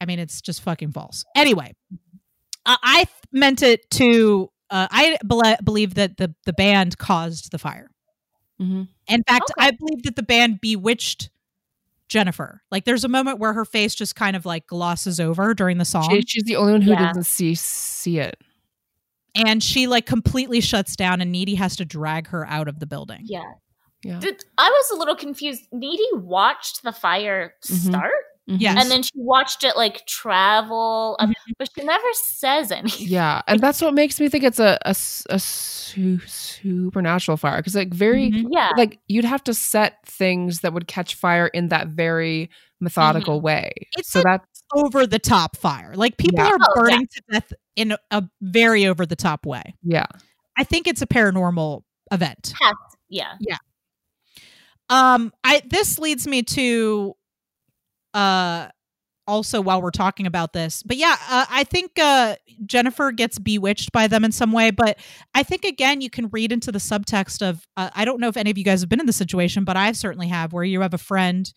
[0.00, 1.24] I mean, it's just fucking false.
[1.36, 1.72] Anyway,
[2.66, 4.50] uh, I th- meant it to.
[4.70, 7.90] Uh, I bel believe that the the band caused the fire.
[8.60, 8.88] Mhm.
[9.08, 9.66] In fact, Okay.
[9.66, 11.30] I believe that the band bewitched
[12.08, 12.62] Jennifer.
[12.70, 15.84] Like, there's a moment where her face just kind of like glosses over during the
[15.84, 17.08] song, She, she's the only one who Yeah.
[17.08, 18.36] doesn't see see it.
[19.34, 22.86] and she like completely shuts down, and Needy has to drag her out of the
[22.86, 23.20] building.
[23.24, 23.42] Yeah.
[24.04, 24.18] Yeah.
[24.18, 25.62] Did, I was a little confused.
[25.72, 27.88] Needy watched the fire Mhm.
[27.88, 28.12] start,
[28.50, 28.56] Mhm.
[28.60, 28.76] Yes.
[28.82, 31.52] and then she watched it like travel, up- Mm-hmm.
[31.58, 33.06] but she never says anything.
[33.08, 37.94] Yeah, and that's what makes me think it's a a su- supernatural fire because like
[37.94, 38.46] very Mhm.
[38.50, 38.70] Yeah.
[38.76, 42.50] like you'd have to set things that would catch fire in that very
[42.80, 43.70] methodical way.
[43.96, 45.94] It's so a- that's over the top fire.
[45.94, 46.48] Like people Yeah.
[46.50, 46.82] are Oh, yeah.
[46.82, 49.74] burning to death in a, a very over the top way.
[49.84, 50.06] yeah,
[50.58, 52.54] I think it's a paranormal event.
[53.08, 53.58] Yeah, yeah.
[54.88, 57.14] Um, I this leads me to
[58.14, 58.68] uh
[59.28, 63.92] also while we're talking about this, but yeah, uh, I think uh Jennifer gets bewitched
[63.92, 64.98] by them in some way, but
[65.34, 68.36] I think again you can read into the subtext of uh, I don't know if
[68.36, 70.80] any of you guys have been in the situation, but I certainly have, where you
[70.80, 71.50] have a friend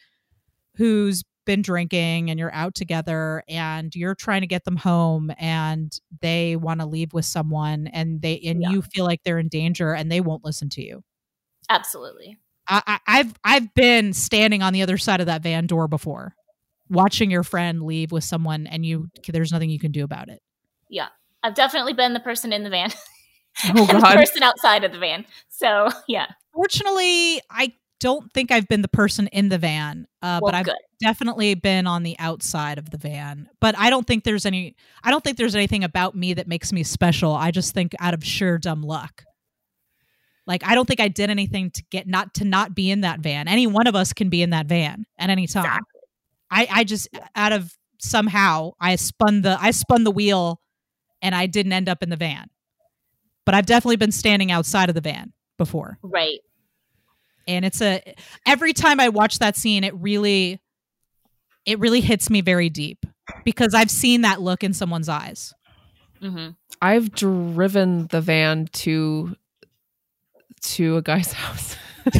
[0.75, 5.95] who's been drinking and you're out together and you're trying to get them home and
[6.21, 8.71] they want to leave with someone and they and Yeah.
[8.71, 11.03] you feel like they're in danger and they won't listen to you.
[11.69, 12.37] Absolutely.
[12.67, 16.35] I, I, I've I've been standing on the other side of that van door before,
[16.89, 20.41] watching your friend leave with someone and you there's nothing you can do about it.
[20.89, 21.07] Yeah.
[21.43, 22.91] I've definitely been the person in the van.
[23.75, 25.25] Oh, the person outside of the van.
[25.49, 26.27] So yeah.
[26.53, 30.65] Fortunately, I don't think I've been the person in the van, uh, Well, but I've
[30.65, 30.75] good.
[30.99, 33.49] definitely been on the outside of the van.
[33.59, 34.75] But I don't think there's any.
[35.03, 37.33] I don't think there's anything about me that makes me special.
[37.33, 39.23] I just think out of sheer dumb luck.
[40.47, 43.19] Like I don't think I did anything to get not to not be in that
[43.19, 43.47] van.
[43.47, 45.65] Any one of us can be in that van at any time.
[45.65, 45.94] Exactly.
[46.55, 50.59] I I just out of somehow I spun the I spun the wheel,
[51.21, 52.47] and I didn't end up in the van.
[53.45, 56.39] But I've definitely been standing outside of the van before Right.
[57.47, 58.01] and it's a
[58.45, 60.59] every time i watch that scene it really
[61.65, 63.05] it really hits me very deep
[63.45, 65.53] because i've seen that look in someone's eyes
[66.19, 66.49] hmm
[66.81, 69.35] I've driven the van to
[70.61, 71.77] to a guy's house.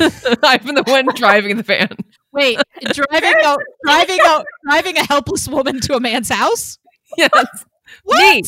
[0.43, 1.89] I've been the one driving the van.
[2.35, 2.59] Wait
[2.93, 6.77] driving out driving out driving a helpless woman to a man's house
[7.17, 7.29] Yes,
[8.03, 8.41] what Me.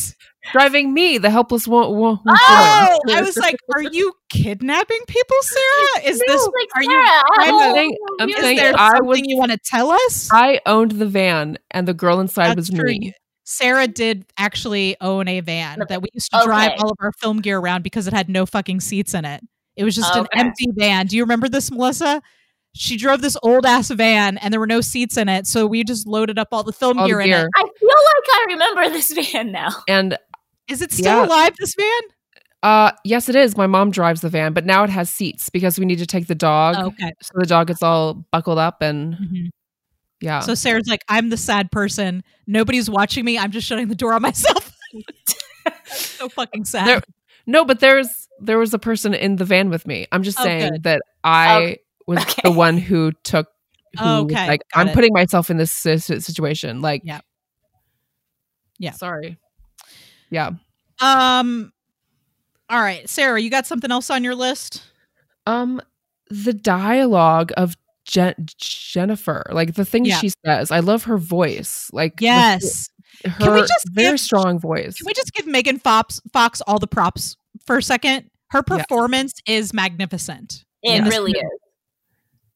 [0.52, 3.18] driving me, the helpless wo- wo- oh woman.
[3.18, 7.36] i was like are you kidnapping people sarah is this like, are you Sarah, I
[7.40, 8.34] I'm don't saying- know I'm you.
[8.36, 11.58] is saying there I something was- you want to tell us I owned the van,
[11.70, 12.84] and the girl inside That's was true.
[12.84, 13.14] me.
[13.44, 17.40] Sarah did actually own a van that we used to drive all of our film
[17.40, 19.40] gear around because it had no fucking seats in it.
[19.76, 21.06] It was just an empty van.
[21.06, 22.20] Do you remember this, Melissa?
[22.74, 25.82] She drove this old ass van and there were no seats in it, so we
[25.84, 27.48] just loaded up all the film All the gear in it.
[27.56, 29.70] I feel like I remember this van now.
[29.88, 30.16] And
[30.68, 31.26] Is it still Yeah.
[31.26, 31.54] alive?
[31.58, 32.00] This van?
[32.62, 33.56] uh, yes, it is.
[33.56, 36.26] My mom drives the van, but now it has seats because we need to take
[36.26, 36.76] the dog.
[36.76, 37.12] okay.
[37.22, 39.48] So the dog gets all buckled up, and Mhm.
[40.20, 40.40] yeah.
[40.40, 42.22] So Sarah's like, I'm the sad person.
[42.46, 43.38] Nobody's watching me.
[43.38, 44.72] I'm just shutting the door on myself.
[45.86, 46.86] so fucking sad.
[46.86, 47.02] There-
[47.46, 50.06] no, but there's there was a person in the van with me.
[50.12, 50.82] I'm just Oh, saying good.
[50.84, 51.78] that I Okay.
[52.08, 52.40] Was Okay.
[52.42, 53.46] the one who took.
[53.98, 54.46] Who Oh, okay.
[54.48, 54.94] like Got I'm it.
[54.94, 56.80] putting myself in this si- si- situation.
[56.82, 57.20] Like, Yeah.
[58.78, 58.92] Yeah.
[58.92, 59.38] Sorry.
[60.30, 60.50] Yeah.
[61.00, 61.72] um
[62.70, 64.82] all right, Sarah, you got something else on your list?
[65.46, 65.80] Um,
[66.28, 70.18] the dialogue of Jen- Jennifer, like the things Yeah.
[70.18, 71.88] she says, I love her voice.
[71.94, 72.90] Like, the- Yes.
[73.24, 74.96] her Can we just very give- strong voice.
[74.98, 78.30] Can we just give Megan Fox Fox all the props for a second?
[78.50, 78.76] Her Yeah.
[78.78, 80.64] performance is magnificent.
[80.82, 81.08] It Yes.
[81.08, 81.60] really is.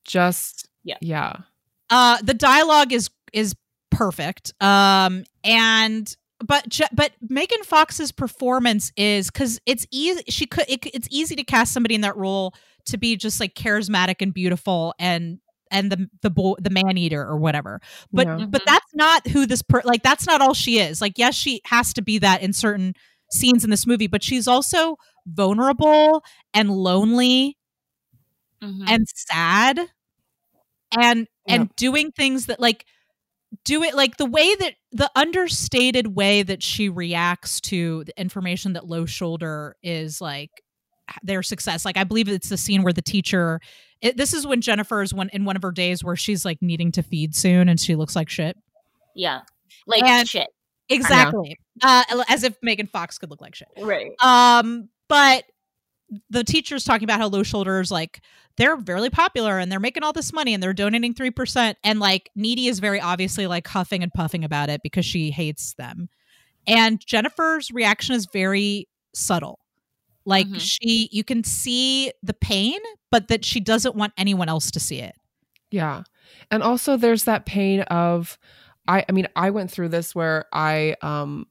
[0.04, 0.96] Just Yeah.
[1.00, 1.36] yeah,
[1.90, 3.54] Uh the dialogue is is
[3.90, 4.52] perfect.
[4.60, 11.08] Um and but but Megan Fox's performance is cuz it's easy she could it, it's
[11.10, 12.54] easy to cast somebody in that role
[12.86, 15.38] to be just like charismatic and beautiful and
[15.70, 17.80] and the the boy, the man eater or whatever.
[18.12, 18.46] But Yeah.
[18.48, 18.66] but Mhm.
[18.66, 21.00] that's not who this per like that's not all she is.
[21.00, 22.94] Like yes, she has to be that in certain
[23.32, 27.56] scenes in this movie, but she's also vulnerable and lonely
[28.62, 28.84] Mhm.
[28.88, 29.80] and sad
[30.98, 32.84] and and doing things that like
[33.64, 38.74] do it like the way that the understated way that she reacts to the information
[38.74, 40.50] that low shoulder is like
[41.22, 43.60] their success like i believe it's the scene where the teacher
[44.00, 46.58] it, this is when jennifer is one in one of her days where she's like
[46.62, 48.56] needing to feed soon and she looks like shit
[49.14, 49.40] yeah.
[49.86, 50.48] Like And- shit.
[50.88, 54.12] exactly uh as if megan fox could look like shit Right.
[54.22, 55.44] um, but
[56.30, 58.20] the teacher's talking about how low shoulders like
[58.56, 62.30] they're very popular and they're making all this money and they're donating 3% and like
[62.34, 66.08] needy is very obviously like huffing and puffing about it because she hates them
[66.66, 69.58] and jennifer's reaction is very subtle
[70.24, 70.60] like Mhm.
[70.60, 72.78] she you can see the pain
[73.10, 75.14] but that she doesn't want anyone else to see it
[75.70, 76.02] yeah,
[76.50, 78.36] and also there's that pain of,
[78.86, 81.46] I I mean I went through this where I um.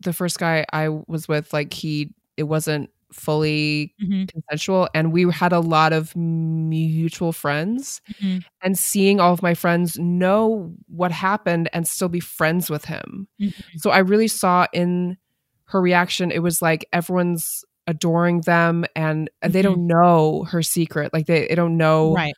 [0.00, 3.94] The first guy I was with, like he, it wasn't fully
[4.26, 8.42] consensual and we had a lot of mutual friends Mhm.
[8.62, 13.28] and seeing all of my friends know what happened and still be friends with him
[13.40, 13.52] Mhm.
[13.76, 15.18] so i really saw in
[15.64, 19.62] her reaction it was like everyone's adoring them and they Mhm.
[19.62, 22.34] don't know her secret like they, they don't know right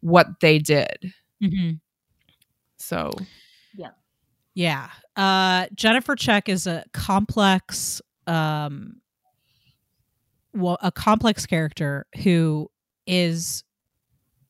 [0.00, 1.72] what they did hmm
[2.78, 3.10] so
[4.54, 4.88] Yeah.
[5.16, 9.05] Uh Jennifer Check is a complex um well
[10.80, 12.70] a complex character who
[13.06, 13.62] is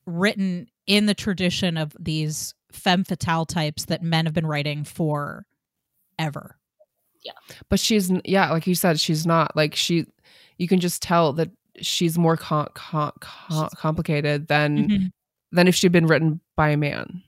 [0.05, 5.45] written in the tradition of these femme fatale types that men have been writing for
[6.19, 6.57] ever.
[7.23, 7.33] Yeah.
[7.69, 10.05] But she's yeah like you said she's not like she
[10.57, 11.49] you can just tell that
[11.81, 15.11] she's more com- com- com- complicated than Mhm.
[15.51, 17.21] than if she'd been written by a man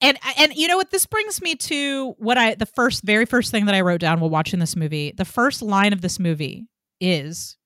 [0.00, 0.90] And and you know what?
[0.90, 4.18] This brings me to what I the first very first thing that I wrote down
[4.20, 5.12] while watching this movie.
[5.16, 6.66] The first line of this movie
[7.00, 7.57] is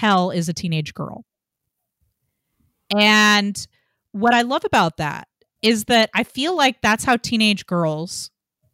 [0.00, 1.26] Hell is a teenage girl.
[2.96, 3.66] And
[4.12, 5.28] what I love about that
[5.60, 8.30] is that I feel like that's how teenage girls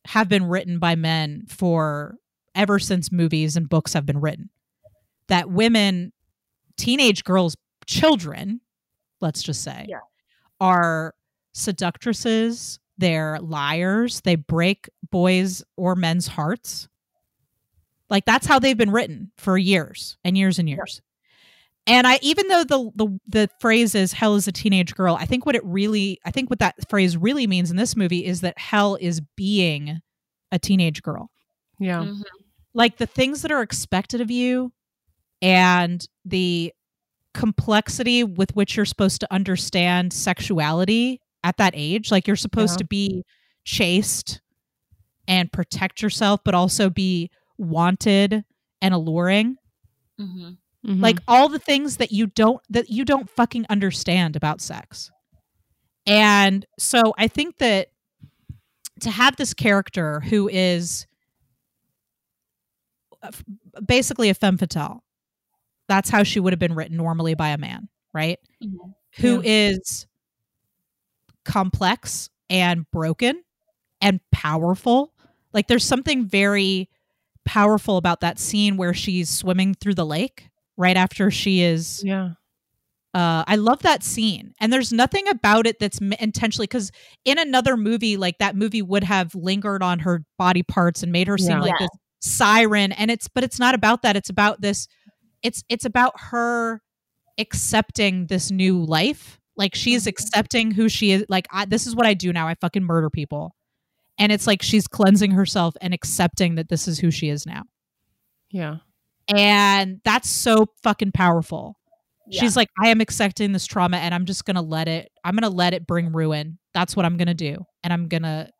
[0.07, 2.15] have been written by men for
[2.55, 4.51] ever since movies and books have been written.
[5.27, 6.13] That women,
[6.77, 8.61] teenage girls, children,
[9.21, 9.99] let's just say, Yeah.
[10.61, 11.13] are
[11.55, 16.87] seductresses, they're liars, they break boys or men's hearts.
[18.09, 21.03] Like that's how they've been written for years and years and years.
[21.87, 25.25] And I even though the the the phrase is hell is a teenage girl, I
[25.25, 28.41] think what it really I think what that phrase really means in this movie is
[28.41, 30.01] that hell is being
[30.51, 31.31] a teenage girl.
[31.79, 32.03] Yeah.
[32.05, 32.23] Mhm.
[32.75, 34.73] Like the things that are expected of you
[35.43, 36.73] and the
[37.35, 42.11] complexity with which you're supposed to understand sexuality at that age.
[42.11, 42.79] Like you're supposed Yeah.
[42.79, 43.25] to be
[43.65, 44.41] chaste
[45.29, 48.45] and protect yourself, but also be wanted
[48.83, 49.57] and alluring.
[50.21, 50.59] Mhm.
[50.87, 51.03] Mhm.
[51.03, 55.11] Like all the things that you don't that you don't fucking understand about sex.
[56.07, 57.89] And so I think that
[59.01, 61.07] to have this character who is
[63.23, 63.31] uh,
[63.85, 65.03] basically a femme fatale.
[65.89, 68.39] That's how she would have been written normally by a man, right?
[68.63, 68.95] Mhm.
[69.19, 70.07] Who is
[71.45, 73.43] complex and broken
[74.01, 75.13] and powerful.
[75.53, 76.89] Like there's something very
[77.45, 82.31] powerful about that scene where she's swimming through the lake right after she is yeah.
[83.15, 86.91] uh, I love that scene, and there's nothing about it that's m- intentionally because
[87.25, 91.29] in another movie, like that movie would have lingered on her body parts and made
[91.29, 91.61] her seem Yeah.
[91.63, 91.89] like this
[92.21, 94.17] siren, and it's but it's not about that.
[94.17, 94.87] It's about this.
[95.43, 96.81] It's it's about her
[97.39, 99.39] accepting this new life.
[99.57, 100.09] Like she's Mhm.
[100.09, 101.25] accepting who she is.
[101.29, 102.49] Like I, this is what I do now.
[102.49, 103.55] I fucking murder people,
[104.19, 107.63] and it's like she's cleansing herself and accepting that this is who she is now,
[108.51, 108.77] Yeah.
[109.35, 111.79] And that's so fucking powerful.
[112.29, 112.41] Yeah.
[112.41, 115.49] She's like, I am accepting this trauma and I'm just gonna let it, I'm gonna
[115.49, 116.59] let it bring ruin.
[116.75, 117.65] That's what I'm gonna do.
[117.85, 118.51] And I'm gonna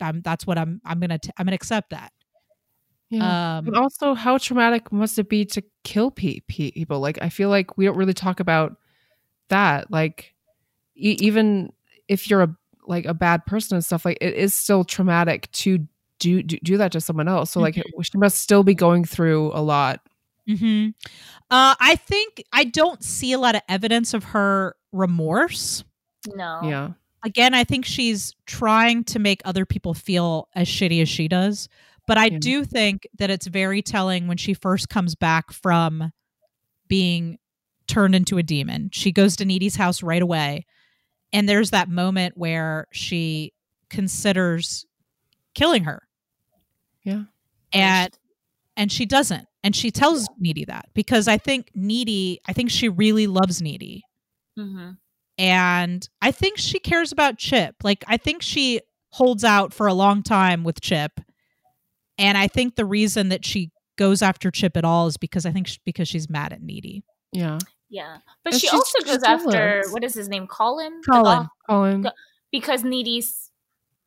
[0.00, 2.12] I'm that's what I'm I'm gonna t- I'm gonna accept that.
[3.10, 3.58] Yeah.
[3.58, 7.00] Um But also, how traumatic must it be to kill pe- pe- people?
[7.00, 8.76] Like, I feel like we don't really talk about
[9.48, 9.90] that.
[9.90, 10.34] Like,
[10.96, 11.72] e- even
[12.08, 12.56] if you're a
[12.86, 15.86] like a bad person and stuff, like it is still traumatic to
[16.22, 17.50] do do, do that to someone else.
[17.50, 20.00] So, like, she must still be going through a lot.
[20.46, 20.88] hmm
[21.50, 25.84] uh I think I don't see a lot of evidence of her remorse.
[26.34, 26.60] no.
[26.64, 26.90] Yeah.
[27.24, 31.68] Again, I think she's trying to make other people feel as shitty as she does.
[32.08, 32.38] But I Yeah.
[32.40, 36.10] do think that it's very telling when she first comes back from
[36.88, 37.38] being
[37.86, 38.90] turned into a demon.
[38.92, 40.66] She goes to Needy's house right away.
[41.32, 43.52] And there's that moment where she
[43.88, 44.84] considers
[45.54, 46.02] killing her.
[47.04, 47.24] Yeah.
[47.72, 48.12] And
[48.76, 49.46] and she doesn't.
[49.64, 54.02] And she tells Needy that because I think Needy, I think she really loves Needy.
[54.56, 54.90] hmm
[55.38, 57.76] And I think she cares about Chip.
[57.82, 61.20] Like I think she holds out for a long time with Chip.
[62.18, 65.52] And I think the reason that she goes after Chip at all is because I
[65.52, 67.04] think sh- because she's mad at Needy.
[67.32, 67.58] Yeah.
[67.88, 68.18] Yeah.
[68.44, 70.46] But And she also just goes after what is his name?
[70.46, 71.00] Colin?
[71.08, 71.46] Colin.
[71.68, 72.06] Colin.
[72.50, 73.22] Because Needy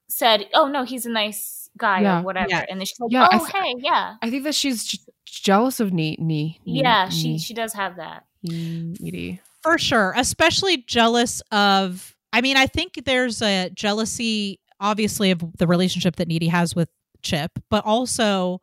[0.10, 2.19] said, "Oh no, he's a nice guy Yeah.
[2.19, 2.65] or whatever," Yeah.
[2.69, 4.99] and then she's like, Yeah, I "Oh th- hey, yeah, I think that she's j-
[5.25, 6.17] jealous of Nee.
[6.19, 6.59] Nee.
[6.65, 8.25] Nee- yeah." She Nee- she does have that.
[8.43, 9.39] Needy.
[9.63, 10.13] For sure.
[10.17, 16.27] Especially jealous of I mean, I think there's a jealousy obviously of the relationship that
[16.27, 16.89] Needy has with
[17.23, 18.59] Chip, but also,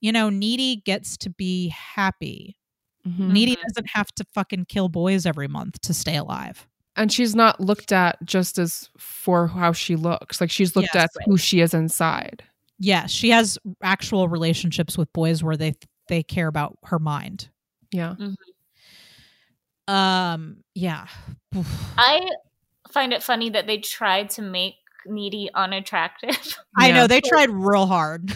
[0.00, 2.56] you know, Needy gets to be happy.
[3.06, 3.32] Mhm.
[3.32, 3.62] Needy Mhm.
[3.66, 6.66] doesn't have to fucking kill boys every month to stay alive.
[6.96, 10.40] and she's not looked at just as for how she looks.
[10.40, 12.42] Like she's looked Yes, at who she is inside.
[12.78, 15.74] Yes, she has actual relationships with boys where they
[16.08, 17.48] they care about her mind.
[17.92, 18.14] Yeah.
[19.86, 21.06] Um, yeah.
[21.98, 22.28] I
[22.90, 24.74] find it funny that they tried to make
[25.06, 26.56] Needy unattractive.
[26.76, 28.30] I know they tried real hard.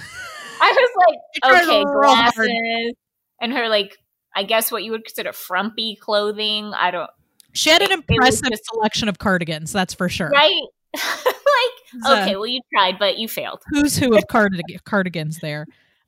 [0.60, 1.06] I was
[1.44, 2.34] like, okay, real hard.
[2.34, 2.94] glasses,
[3.40, 3.96] and her like,
[4.34, 6.72] I guess what you would consider frumpy clothing.
[6.74, 7.10] I don't
[7.52, 10.30] She had an It- it was impressive just- selection of cardigans, that's for sure.
[10.30, 10.62] right.
[11.24, 13.62] like, So- okay, well, you tried, but you failed.
[13.68, 15.66] Who's who of cardig- cardigans there?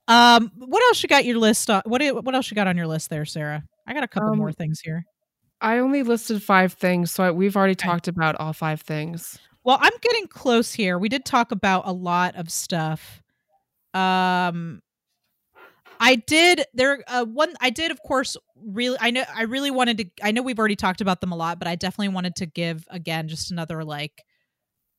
[0.09, 1.71] Um, what else you got your list?
[1.71, 3.63] On, what do- what else you got on your list there, Sarah?
[3.87, 5.07] I got a couple Um, more things here.
[5.61, 9.39] I only listed five things, so I, we've already talked about all five things.
[9.63, 10.99] Well, I'm getting close here.
[10.99, 13.23] We did talk about a lot of stuff.
[13.95, 14.83] Um
[16.01, 19.99] I did there uh one I did of course really I know I really wanted
[19.99, 22.47] to I know we've already talked about them a lot, but I definitely wanted to
[22.47, 24.25] give again just another like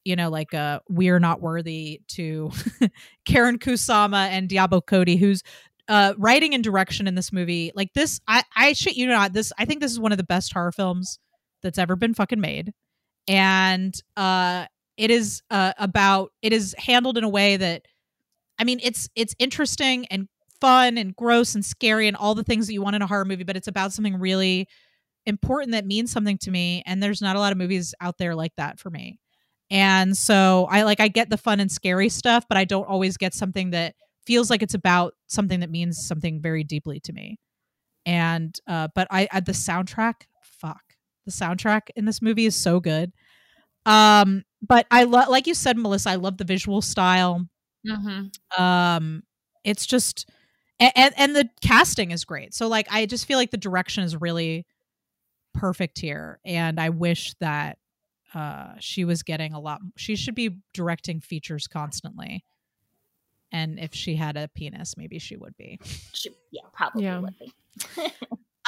[0.06, 2.52] you know, like uh we're not worthy to
[3.28, 5.42] Karyn Kusama and Diablo Cody, who's
[5.90, 7.72] uh writing and direction in this movie.
[7.76, 10.24] Like this, I I shit you not, this I think this is one of the
[10.24, 11.20] best horror films
[11.64, 12.72] that's ever been fucking made.
[13.28, 17.82] And uh it is uh about it is handled in a way that
[18.60, 20.28] I mean it's it's interesting and
[20.62, 23.26] fun and gross and scary and all the things that you want in a horror
[23.26, 24.68] movie, but it's about something really
[25.26, 28.36] important that means something to me and there's not a lot of movies out there
[28.36, 29.18] like that for me
[29.76, 33.18] and so i like i get the fun and scary stuff but i don't always
[33.18, 33.94] get something that
[34.26, 37.38] feels like it's about something that means something very deeply to me.
[38.06, 40.82] And uh but i, I the soundtrack fuck
[41.26, 43.12] the soundtrack in this movie is so good.
[43.86, 47.46] Um but i love like you said melissa i love the visual style.
[47.88, 48.62] Mm-hmm.
[48.64, 49.24] um
[49.64, 50.30] it's just
[50.80, 52.54] and and the casting is great.
[52.54, 54.66] So like i just feel like the direction is really
[55.54, 56.40] perfect here.
[56.46, 57.78] And i wish that
[58.36, 62.44] uh she was getting a lot she should be directing features constantly
[63.52, 65.80] and if she had a penis maybe she would be
[66.14, 67.20] Should- yeah, probably Yeah.
[67.20, 67.54] would be.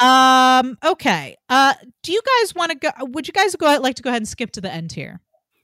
[0.00, 4.02] um okay uh do you guys want to go would you guys go like to
[4.02, 5.20] go ahead and skip to the end here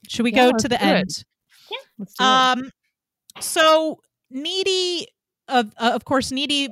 [0.07, 0.87] should we Yeah, go to the do it.
[0.87, 1.25] end
[1.97, 2.27] Let's do it.
[2.27, 2.69] Um,
[3.39, 3.99] so
[4.29, 5.07] Needy,
[5.47, 6.67] of uh, of course, Needy.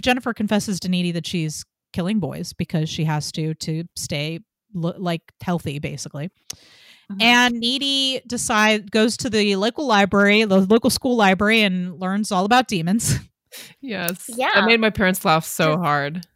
[0.00, 4.38] Jennifer confesses to Needy that she's killing boys because she has to to stay
[4.74, 6.30] lo- like healthy, basically.
[7.12, 7.22] Mhm.
[7.22, 12.44] And Needy decide goes to the local library, the local school library, and learns all
[12.44, 13.18] about demons.
[13.80, 14.24] yes.
[14.28, 14.50] Yeah.
[14.54, 16.26] That made my parents laugh so hard.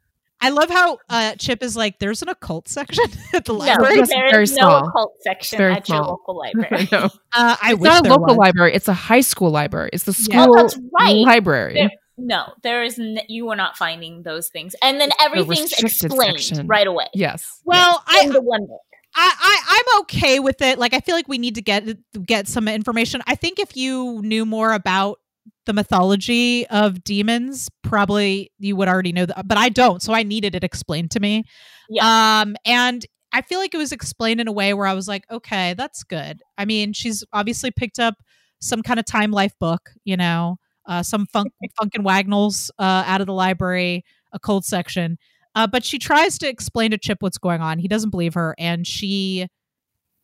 [0.41, 4.09] I love how uh, Chip is like, "There's an occult section at the library." Yes,
[4.09, 4.87] there very is no small.
[4.89, 6.11] occult section Very at your small.
[6.11, 6.89] local I library.
[6.93, 7.05] know.
[7.33, 8.37] Uh, I it's wish not a local was.
[8.37, 8.75] library.
[8.75, 9.91] It's a high school library.
[9.93, 11.17] It's the school Oh, that's right.
[11.17, 11.75] library.
[11.75, 12.99] There- No, there is.
[12.99, 16.67] N- you are not finding those things, and then everything's restricted explained section.
[16.67, 17.07] right away.
[17.15, 17.61] Yes.
[17.65, 18.81] Well, I, in the one book.
[19.15, 20.79] I, I I'm okay with it.
[20.79, 21.87] Like I feel like we need to get
[22.27, 23.23] get some information.
[23.27, 25.21] I think if you knew more about
[25.67, 29.47] the mythology of demons, probably you would already know that.
[29.47, 31.45] But I don't, so I needed it explained to me.
[31.89, 32.41] Yeah.
[32.43, 35.25] Um, and I feel like it was explained in a way where I was like,
[35.31, 36.43] okay, that's good.
[36.57, 38.15] I mean, she's obviously picked up
[38.61, 40.59] some kind of time life book, you know,
[40.89, 45.17] uh, some funk funk and wagnalls uh, out of the library, occult section.
[45.55, 47.79] Uh, but she tries to explain to Chip what's going on.
[47.79, 49.47] He doesn't believe her, and she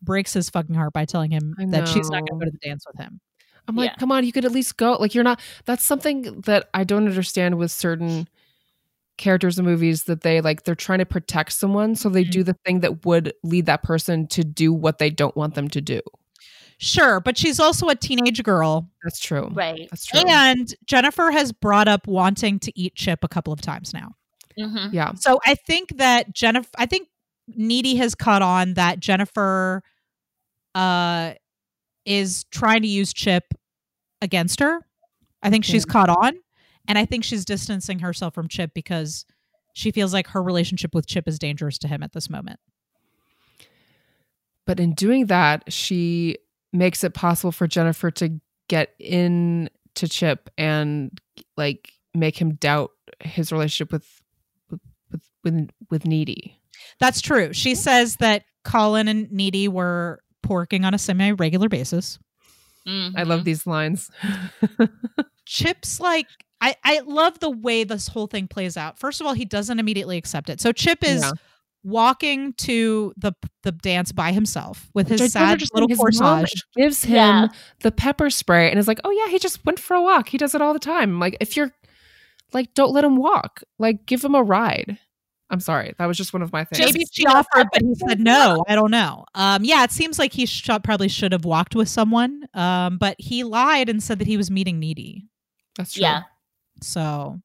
[0.02, 2.58] breaks his fucking heart by telling him that she's not going to go to the
[2.68, 3.20] dance with him.
[3.66, 3.96] I'm like, Yeah.
[3.96, 4.92] come on, you could at least go.
[5.00, 5.40] Like, you're not.
[5.64, 8.28] That's something that I don't understand with certain
[9.16, 10.64] characters in movies that they like.
[10.64, 12.30] They're trying to protect someone, so they Mhm.
[12.30, 15.68] do the thing that would lead that person to do what they don't want them
[15.70, 16.00] to do.
[16.78, 19.48] Sure, but she's also a teenage girl, That's true.
[19.52, 19.88] Right.
[19.90, 20.20] That's true.
[20.26, 24.14] and Jennifer has brought up wanting to eat Chip a couple of times now.
[24.58, 25.12] hmm yeah.
[25.14, 27.08] So I think that Jennifer, I think
[27.48, 29.82] Needy has caught on that Jennifer
[30.74, 31.34] uh,
[32.04, 33.44] is trying to use Chip
[34.20, 34.80] against her.
[35.42, 35.92] I think she's Yeah.
[35.92, 36.36] caught on,
[36.88, 39.24] and I think she's distancing herself from Chip because
[39.74, 42.58] she feels like her relationship with Chip is dangerous to him at this moment.
[44.66, 46.36] But in doing that, she
[46.74, 51.18] makes it possible for Jennifer to get in to Chip and
[51.56, 54.20] like make him doubt his relationship with
[54.70, 56.60] with with with, with Needy.
[56.98, 57.52] That's true.
[57.52, 62.18] She says that Colin and Needy were porking on a semi regular basis.
[62.86, 63.16] Mm-hmm.
[63.16, 64.10] I love these lines.
[65.46, 66.26] Chip's like
[66.60, 68.98] I, I love the way this whole thing plays out.
[68.98, 70.60] First of all, he doesn't immediately accept it.
[70.60, 71.32] So Chip is Yeah.
[71.84, 73.32] Walking to the
[73.62, 76.62] the dance by himself with his don't sad little His mom corsage.
[76.76, 77.48] gives him Yeah.
[77.82, 80.28] the pepper spray and is like, "Oh yeah, he just went for a walk.
[80.30, 81.70] He does it all the time." Like, if you're
[82.52, 83.62] like, don't let him walk.
[83.78, 84.98] Like, give him a ride.
[85.50, 86.84] I'm sorry, that was just one of my things.
[86.92, 88.64] Maybe she offered, but he said no.
[88.66, 89.24] I don't know.
[89.34, 92.44] Um, yeah, it seems like he sh- probably should have walked with someone.
[92.54, 95.26] Um, but he lied and said that he was meeting Needy.
[95.76, 96.02] That's true.
[96.02, 96.22] Yeah.
[96.82, 97.40] So,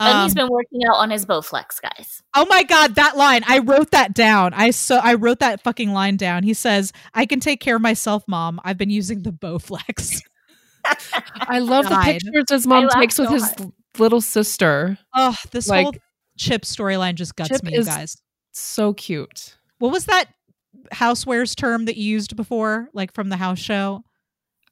[0.00, 2.22] And he's um, been working out on his Bowflex, guys.
[2.34, 3.42] Oh my god, that line.
[3.46, 4.54] I wrote that down.
[4.54, 6.42] I so I wrote that fucking line down.
[6.42, 8.60] He says, "I can take care of myself, mom.
[8.64, 10.22] I've been using the Bowflex."
[11.40, 13.60] I love the pictures his mom laughed takes with so his hard.
[13.60, 14.98] l- little sister.
[15.14, 15.94] oh, this Like- whole
[16.38, 18.16] Chip storyline just guts Chip me, you is- guys.
[18.52, 19.56] So cute.
[19.78, 20.26] What was that
[20.92, 24.02] housewares term that you used before, like from the house show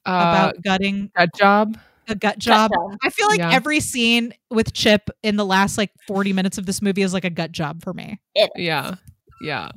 [0.05, 1.77] Uh, about gutting gut job.
[2.09, 2.71] A gut job?
[2.73, 2.97] job.
[3.03, 3.51] I feel like Yeah.
[3.51, 7.25] every scene with Chip in the last like 40 minutes of this movie is like
[7.25, 8.19] a gut job for me.
[8.35, 8.95] It, Yeah.
[9.41, 9.69] Yeah.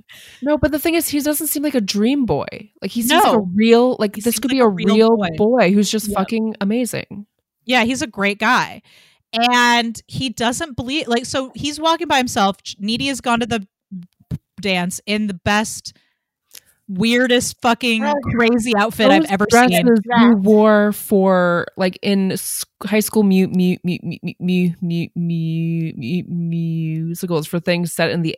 [0.42, 2.46] No, but the thing is, he doesn't seem like a dream boy.
[2.80, 4.94] Like he seems like a real, like He this could like be a a real
[4.96, 5.28] real boy.
[5.36, 5.72] boy.
[5.72, 6.18] who's just Yeah.
[6.18, 7.26] fucking amazing.
[7.64, 8.82] Yeah, he's a great guy.
[9.32, 12.56] And he doesn't believe like so he's walking by himself.
[12.78, 13.66] Needy has gone to the
[14.60, 15.96] dance in the best
[16.88, 18.14] weirdest fucking Ugh.
[18.34, 19.86] crazy outfit I've ever dresses seen.
[20.20, 22.34] you wore for like in
[22.84, 28.22] high school mu- mu- mu- mu- mu- mu- mu- mu- musicals for things set in
[28.22, 28.36] the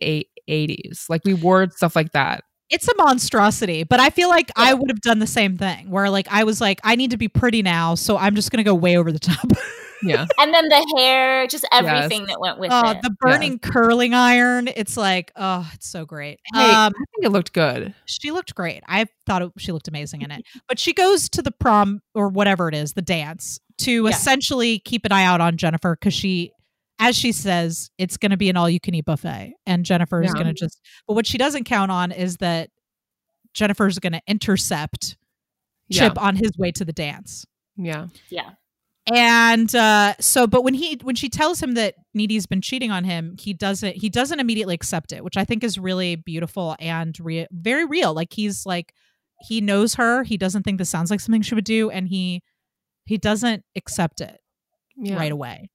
[0.49, 1.07] 80s.
[1.09, 2.45] Like we wore stuff like that.
[2.71, 6.09] It's a monstrosity, but I feel like I would have done the same thing where
[6.11, 8.75] like I was like, I need to be pretty now, so I'm just gonna go
[8.75, 9.47] way over the top.
[10.05, 10.27] Yeah.
[10.39, 13.03] And then the hair, just everything that went with Oh, it.
[13.03, 14.69] the burning curling iron.
[14.69, 16.39] It's like, oh, it's so great.
[16.55, 17.95] Hey, um, I think it looked good.
[18.07, 18.83] she looked great.
[18.87, 20.45] I thought it, she looked amazing in it.
[20.69, 24.11] But she goes to the prom or whatever it is, the dance, to Yeah.
[24.11, 26.53] essentially keep an eye out on Jennifer because she,
[26.99, 29.55] as she says, it's going to be an all you can eat buffet.
[29.67, 30.43] And Jennifer is Yeah.
[30.43, 32.71] going to just, but what she doesn't count on is that
[33.53, 35.17] Jennifer's going to intercept
[35.89, 36.09] Yeah.
[36.09, 37.45] Chip on his way to the dance.
[37.77, 38.07] Yeah.
[38.31, 38.51] yeah.
[39.13, 43.05] And uh, so, but when he when she tells him that Needy's been cheating on
[43.05, 47.15] him, he doesn't he doesn't immediately accept it, which I think is really beautiful and
[47.21, 48.15] re- very real.
[48.15, 48.95] Like he's like
[49.47, 52.43] he knows her, he doesn't think this sounds like something she would do, and he
[53.05, 54.41] he doesn't accept it
[54.97, 55.17] Yeah.
[55.17, 55.69] right away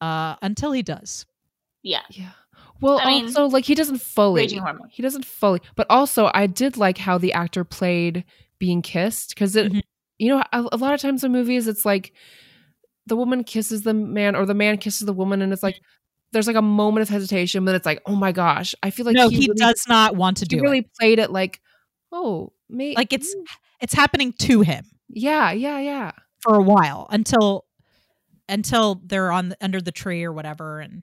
[0.00, 1.26] uh, until he does.
[1.82, 2.00] Yeah.
[2.08, 2.30] Yeah.
[2.80, 4.40] Well, I mean, also like he doesn't fully.
[4.42, 4.88] raging hormone.
[4.90, 5.60] He doesn't fully.
[5.76, 8.24] But also, I did like how the actor played
[8.58, 9.72] being kissed because it.
[9.72, 9.82] Mhm.
[10.18, 12.12] You know, a, a lot of times in movies, it's like
[13.06, 15.80] the woman kisses the man or the man kisses the woman, and it's like
[16.32, 19.14] there's like a moment of hesitation, but it's like, oh my gosh, I feel like
[19.14, 20.56] no, he, really, does not want to do.
[20.56, 20.90] He really it.
[20.98, 21.60] played it like,
[22.12, 23.44] oh, me, Like it's mm.
[23.80, 27.66] it's happening to him yeah, yeah, yeah, for a while until
[28.48, 31.02] until they're on the, under the tree or whatever and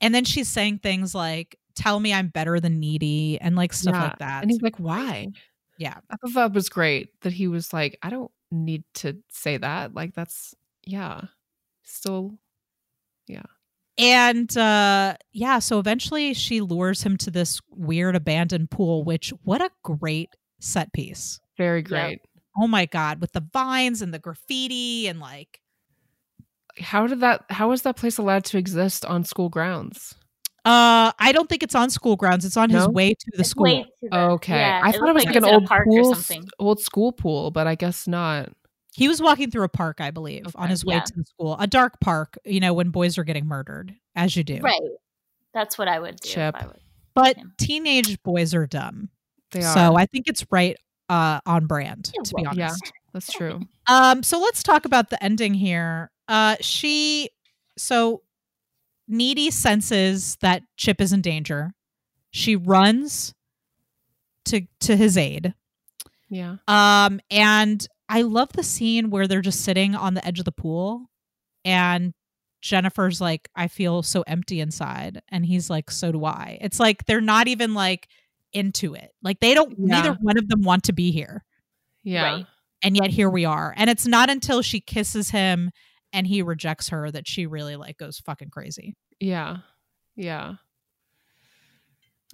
[0.00, 3.94] and then she's saying things like tell me i'm better than needy and like stuff
[3.94, 4.04] Yeah.
[4.04, 5.28] like that And he's like, why?
[5.82, 5.98] Yeah.
[6.10, 9.94] I thought that was great that he was like, I don't need to say that.
[9.94, 10.54] Like, that's,
[10.84, 11.22] yeah,
[11.82, 12.38] still,
[13.26, 13.42] yeah.
[13.98, 19.60] and uh yeah so eventually she lures him to this weird abandoned pool which what
[19.60, 20.30] a great
[20.60, 22.08] set piece very Yeah.
[22.08, 22.20] great.
[22.58, 25.60] oh my god with the vines and the graffiti and like
[26.80, 30.14] How did that, how was that place allowed to exist on school grounds?
[30.64, 33.50] Uh i don't think it's on school grounds it's on his way to the It's
[33.50, 34.54] school to the- Okay.
[34.58, 36.48] yeah, I thought it looked was like, it's an old park pool, or something.
[36.58, 38.50] old school pool, but I guess not.
[38.94, 41.00] he was walking through a park i believe on his way Yeah.
[41.04, 44.44] to the school a dark park you know when boys are getting murdered as you
[44.44, 44.80] do Right.
[45.54, 46.28] That's what I would do.
[46.28, 46.54] if Chip.
[46.56, 46.80] I would.
[47.14, 47.44] but Yeah.
[47.58, 49.08] teenage boys are dumb
[49.50, 49.74] They are.
[49.74, 50.76] so i think it's right
[51.08, 52.66] uh on brand Yeah, to be well, yeah.
[52.68, 53.60] honest that's true.
[53.88, 56.10] Um, so let's talk about the ending here.
[56.28, 57.28] Uh, she,
[57.76, 58.22] so
[59.12, 61.72] Needy senses that Chip is in danger.
[62.30, 63.34] She runs
[64.46, 65.54] to to his aid.
[66.28, 66.56] Yeah.
[66.66, 70.52] Um, and I love the scene where they're just sitting on the edge of the
[70.52, 71.06] pool,
[71.64, 72.14] and
[72.62, 77.04] Jennifer's like, "I feel so empty inside," and he's like, "So do I." It's like
[77.04, 78.08] they're not even like
[78.52, 79.12] into it.
[79.22, 79.70] Like they don't.
[79.72, 79.76] Yeah.
[79.78, 81.44] Neither one of them want to be here
[82.02, 82.22] Yeah.
[82.22, 82.46] Right.
[82.82, 85.70] and yet here we are and it's not until she kisses him
[86.12, 89.58] and he rejects her that she really like goes fucking crazy Yeah.
[90.16, 90.54] Yeah.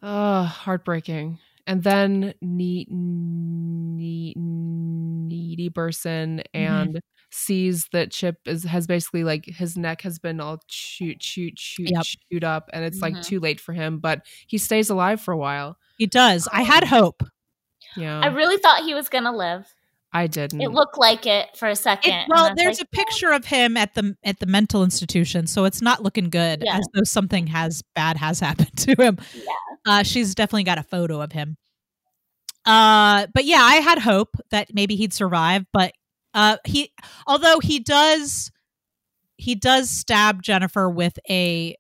[0.02, 1.38] Oh, heartbreaking.
[1.66, 7.00] And then neat, neat, needy bursts in and
[7.30, 11.90] sees that Chip is has basically like his neck has been all chewed, chewed, chewed,
[11.90, 12.04] Yep.
[12.32, 13.22] chewed up, and it's like Mhm.
[13.24, 13.98] too late for him.
[13.98, 15.78] But he stays alive for a while.
[15.98, 17.22] he does i had hope
[17.96, 19.74] Yeah, I really thought he was gonna live.
[20.12, 20.62] I didn't.
[20.62, 22.12] It looked like it for a second.
[22.12, 25.64] It- well there's like, a picture of him at the at the mental institution so
[25.64, 26.78] it's not looking good Yeah.
[26.78, 29.42] as though something has bad has happened to him Yeah.
[29.86, 31.56] uh she's definitely got a photo of him
[32.64, 35.92] uh but yeah i had hope that maybe he'd survive but
[36.34, 36.92] uh he
[37.26, 38.50] although he does
[39.36, 41.76] he does stab jennifer with a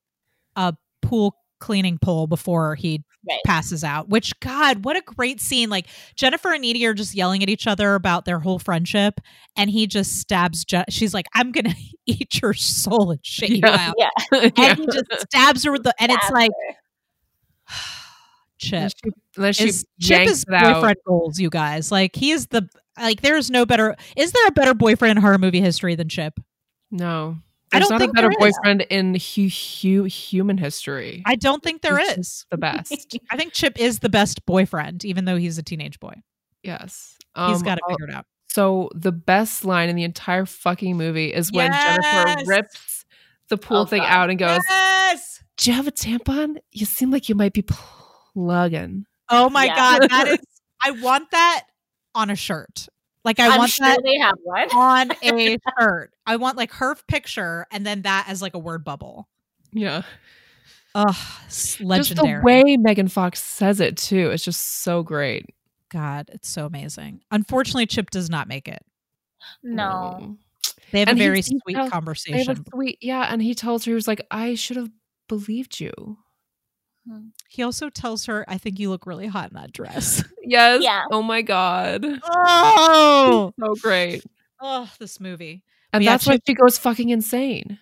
[0.56, 3.38] a pool cleaning pole before he Right.
[3.44, 7.42] passes out which god what a great scene like jennifer and needy are just yelling
[7.42, 9.20] at each other about their whole friendship
[9.56, 11.74] and he just stabs Je- she's like i'm gonna
[12.06, 13.88] eat your soul and shit you Yeah.
[13.88, 14.08] out Yeah.
[14.42, 14.74] and yeah.
[14.74, 16.50] he just stabs her with the and it's like
[18.58, 18.92] chip
[19.36, 20.74] And she, and is chip is it out.
[20.74, 22.68] boyfriend goals you guys like he is the
[23.00, 26.40] like there's no better is there a better boyfriend in horror movie history than chip
[26.90, 27.36] No,
[27.72, 28.54] I there's don't not a think better there is.
[28.56, 31.22] boyfriend in hu- hu- human history.
[31.26, 32.92] i don't think there He's is the best.
[33.30, 36.14] i think chip is the best boyfriend even though he's a teenage boy
[36.62, 40.04] yes, he's um, got oh, it I'll- figured out So the best line in the
[40.04, 42.04] entire fucking movie is when Yes!
[42.04, 43.04] Jennifer rips
[43.48, 44.10] the pool Oh, thing God.
[44.10, 46.56] out and goes, yes "Do you have a tampon?
[46.72, 49.76] You seem like you might be plugging." oh my Yeah.
[49.76, 50.38] god that is
[50.82, 51.64] i want that
[52.14, 52.88] on a shirt
[53.24, 54.68] like i I'm want sure that they have one.
[54.74, 58.84] on a shirt i want like her picture and then that as like a word
[58.84, 59.28] bubble
[59.72, 60.02] Yeah,
[60.94, 61.14] Ugh,
[61.46, 61.98] s- legendary.
[62.02, 64.30] just the way Megan Fox says it too.
[64.30, 65.44] It's just so great.
[65.90, 67.20] God, it's so amazing.
[67.30, 68.82] Unfortunately, Chip does not make it.
[69.62, 70.36] No.
[70.92, 72.64] They have And a very he sweet tells- They have a conversation.
[72.72, 73.28] sweet, yeah.
[73.30, 74.90] And he tells her, he was like, I should have
[75.28, 75.92] believed you.
[77.08, 77.28] Mm-hmm.
[77.48, 80.82] He also tells her, "I think you look really hot in that dress." Yes.
[80.82, 81.04] Yeah.
[81.10, 82.06] Oh my God.
[82.24, 84.24] oh, So great.
[84.62, 85.62] oh, this movie.
[85.92, 87.78] And Yeah, that's why she goes fucking insane.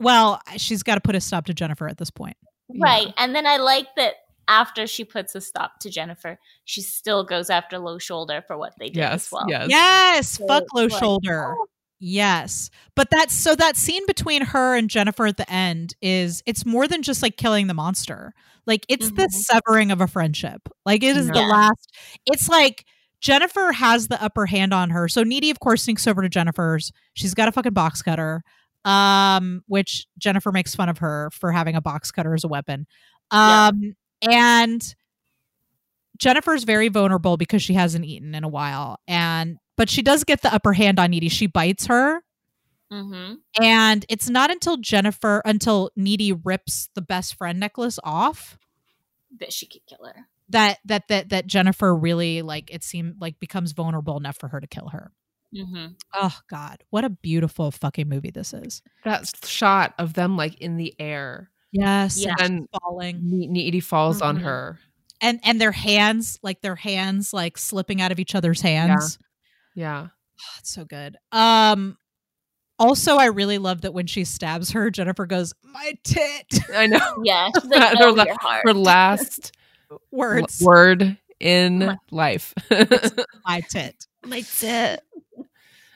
[0.00, 2.36] Well, she's got to put a stop to Jennifer at this point.
[2.76, 3.14] Right.
[3.18, 4.14] And then I like that
[4.48, 8.74] after she puts a stop to Jennifer, she still goes after Low Shoulder for what
[8.80, 9.26] they did Yes.
[9.26, 9.44] as well.
[9.48, 9.66] Yes.
[9.70, 11.54] Yes, So fuck low like, shoulder.
[11.56, 11.66] oh.
[12.00, 12.70] Yes.
[12.94, 16.86] But that's so that scene between her and Jennifer at the end is it's more
[16.86, 18.32] than just like killing the monster.
[18.66, 19.30] Like it's the Mhm.
[19.32, 20.68] severing of a friendship.
[20.86, 21.90] Like it is the last
[22.26, 22.84] it's like
[23.20, 25.08] Jennifer has the upper hand on her.
[25.08, 26.92] So Needy of course sneaks over to Jennifer's.
[27.14, 28.42] She's got a fucking box cutter.
[28.84, 32.86] Um which Jennifer makes fun of her for having a box cutter as a weapon.
[33.32, 33.68] Yeah.
[33.68, 34.94] Um and
[36.18, 40.42] Jennifer's very vulnerable because she hasn't eaten in a while and but she does get
[40.42, 41.30] the upper hand on Needy.
[41.30, 42.22] She bites her
[42.90, 43.34] Mm-hmm.
[43.62, 48.56] and it's not until Jennifer until Needy rips the best friend necklace off
[49.40, 50.26] That she could kill her.
[50.48, 54.58] that that that that Jennifer really like it seemed like becomes vulnerable enough for her
[54.60, 55.12] to kill her.
[55.54, 55.86] Mm-hmm.
[56.14, 58.80] Oh god, what a beautiful fucking movie this is.
[59.04, 61.50] That shot of them like in the air.
[61.72, 62.36] Yes, Yeah.
[62.40, 63.20] and And falling.
[63.22, 64.42] Ne- Needy falls on Mhm.
[64.44, 64.78] her.
[65.20, 69.18] And and their hands like their hands like slipping out of each other's hands.
[69.78, 70.08] Yeah.
[70.10, 71.16] Oh, it's so good.
[71.32, 71.96] Um
[72.80, 77.22] also I really love that when she stabs her, Jennifer goes, My tit I know.
[77.24, 77.48] Yeah.
[77.60, 78.62] She's like, Her oh, la- heart.
[78.64, 79.52] Her last
[80.10, 80.60] words.
[80.60, 82.54] word in My- life.
[83.46, 84.06] My tit.
[84.26, 85.00] My tit.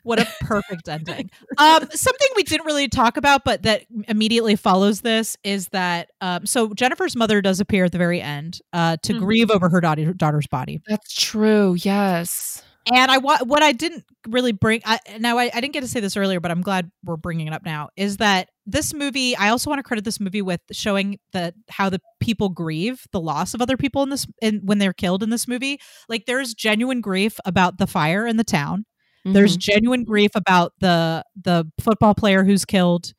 [0.04, 1.30] What a perfect ending.
[1.58, 6.44] Um, something we didn't really talk about, but that immediately follows this is that um,
[6.44, 9.18] so Jennifer's mother does appear at the very end uh, to Mhm.
[9.20, 10.80] grieve over her daughter, daughter's body.
[10.88, 11.76] That's true.
[11.78, 12.64] Yes.
[12.90, 15.88] And I wa- what I didn't really bring I, now I, I didn't get to
[15.88, 17.90] say this earlier, but I'm glad we're bringing it up now.
[17.96, 19.36] Is that this movie?
[19.36, 23.20] I also want to credit this movie with showing that how the people grieve the
[23.20, 25.78] loss of other people in this in, when they're killed in this movie.
[26.08, 28.84] Like there's genuine grief about the fire in the town.
[29.24, 29.60] There's Mhm.
[29.60, 33.12] genuine grief about the the football player who's killed.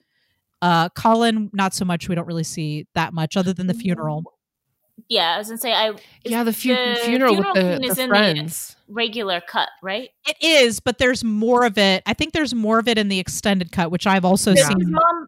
[0.62, 2.10] Uh, Colin, not so much.
[2.10, 4.24] We don't really see that much, other than the funeral.
[5.10, 7.88] Yeah, I was gonna say I yeah the, fu- the funeral, funeral with scene the,
[7.88, 10.10] is the in the- regular cut, right?
[10.28, 12.04] It is, but there's more of it.
[12.06, 14.80] I think there's more of it in the extended cut, which I've also Does seen.
[14.80, 15.28] his mom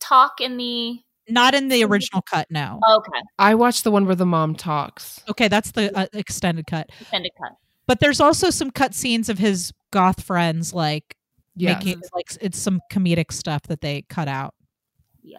[0.00, 0.98] talk in the
[1.28, 2.46] Not in the original cut.
[2.50, 2.80] No.
[2.96, 5.22] okay I watched the one where the mom talks.
[5.28, 6.90] Okay, that's the uh, extended cut.
[7.00, 7.52] extended cut?
[7.86, 11.16] But there's also some cut scenes of his goth friends, like
[11.56, 11.84] Yes.
[11.84, 14.54] making like it's some comedic stuff that they cut out.
[15.22, 15.38] Yeah.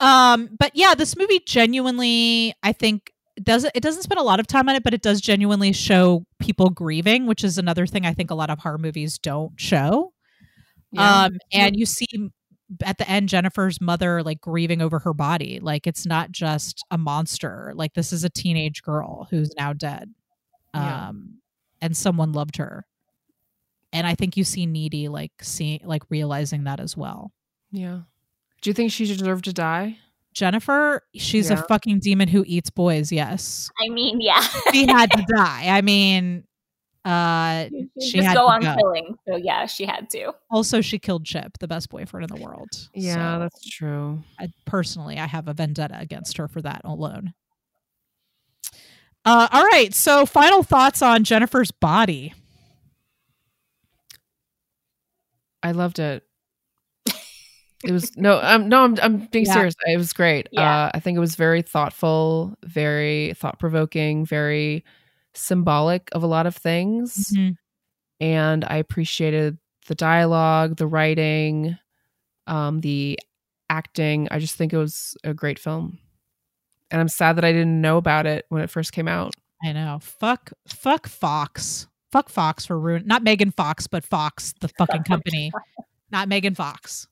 [0.00, 3.12] Um, but yeah, this movie genuinely, I think,
[3.42, 6.24] doesn't it doesn't spend a lot of time on it, but it does genuinely show
[6.38, 10.12] people grieving, which is another thing I think a lot of horror movies don't show.
[10.90, 11.24] Yeah.
[11.24, 12.06] Um, and you see
[12.84, 15.60] at the end Jennifer's mother like grieving over her body.
[15.60, 17.72] Like it's not just a monster.
[17.74, 20.12] Like this is a teenage girl who's now dead.
[20.74, 21.08] Yeah.
[21.08, 21.38] Um,
[21.80, 22.86] and someone loved her.
[23.92, 27.32] And I think you see Needy like seeing like realizing that as well.
[27.70, 28.00] yeah.
[28.62, 29.98] Do you think she deserved to die?
[30.32, 33.12] Jennifer, she's a fucking demon who eats boys.
[33.12, 34.40] Yes, I mean, yeah.
[34.72, 35.66] she had to die.
[35.66, 36.44] I mean,
[37.04, 37.64] uh,
[38.00, 38.74] She she just had go to on go.
[38.76, 39.14] killing.
[39.28, 40.32] So yeah, she had to.
[40.50, 42.68] also she killed Chip, the best boyfriend in the world.
[42.94, 44.22] Yeah, So, that's true.
[44.40, 47.34] I, personally, I have a vendetta against her for that alone.
[49.24, 52.32] Uh, all right, so final thoughts on Jennifer's body.
[55.62, 56.24] I loved it.
[57.84, 59.54] It was no, I'm no, I'm I'm being Yeah.
[59.54, 59.74] serious.
[59.86, 60.48] It was great.
[60.52, 60.84] Yeah.
[60.86, 64.84] Uh, I think it was very thoughtful, very thought provoking, very
[65.34, 67.56] symbolic of a lot of things, Mhm.
[68.20, 71.76] and I appreciated the dialogue, the writing,
[72.46, 73.18] um, the
[73.70, 74.28] acting.
[74.30, 75.98] I just think it was a great film,
[76.90, 79.32] and I'm sad that I didn't know about it when it first came out.
[79.64, 79.98] I know.
[80.02, 81.88] Fuck, fuck Fox.
[82.12, 83.06] Fuck Fox for ruin.
[83.06, 85.50] Not Megan Fox, but Fox, the fucking company.
[86.10, 87.08] Not Megan Fox,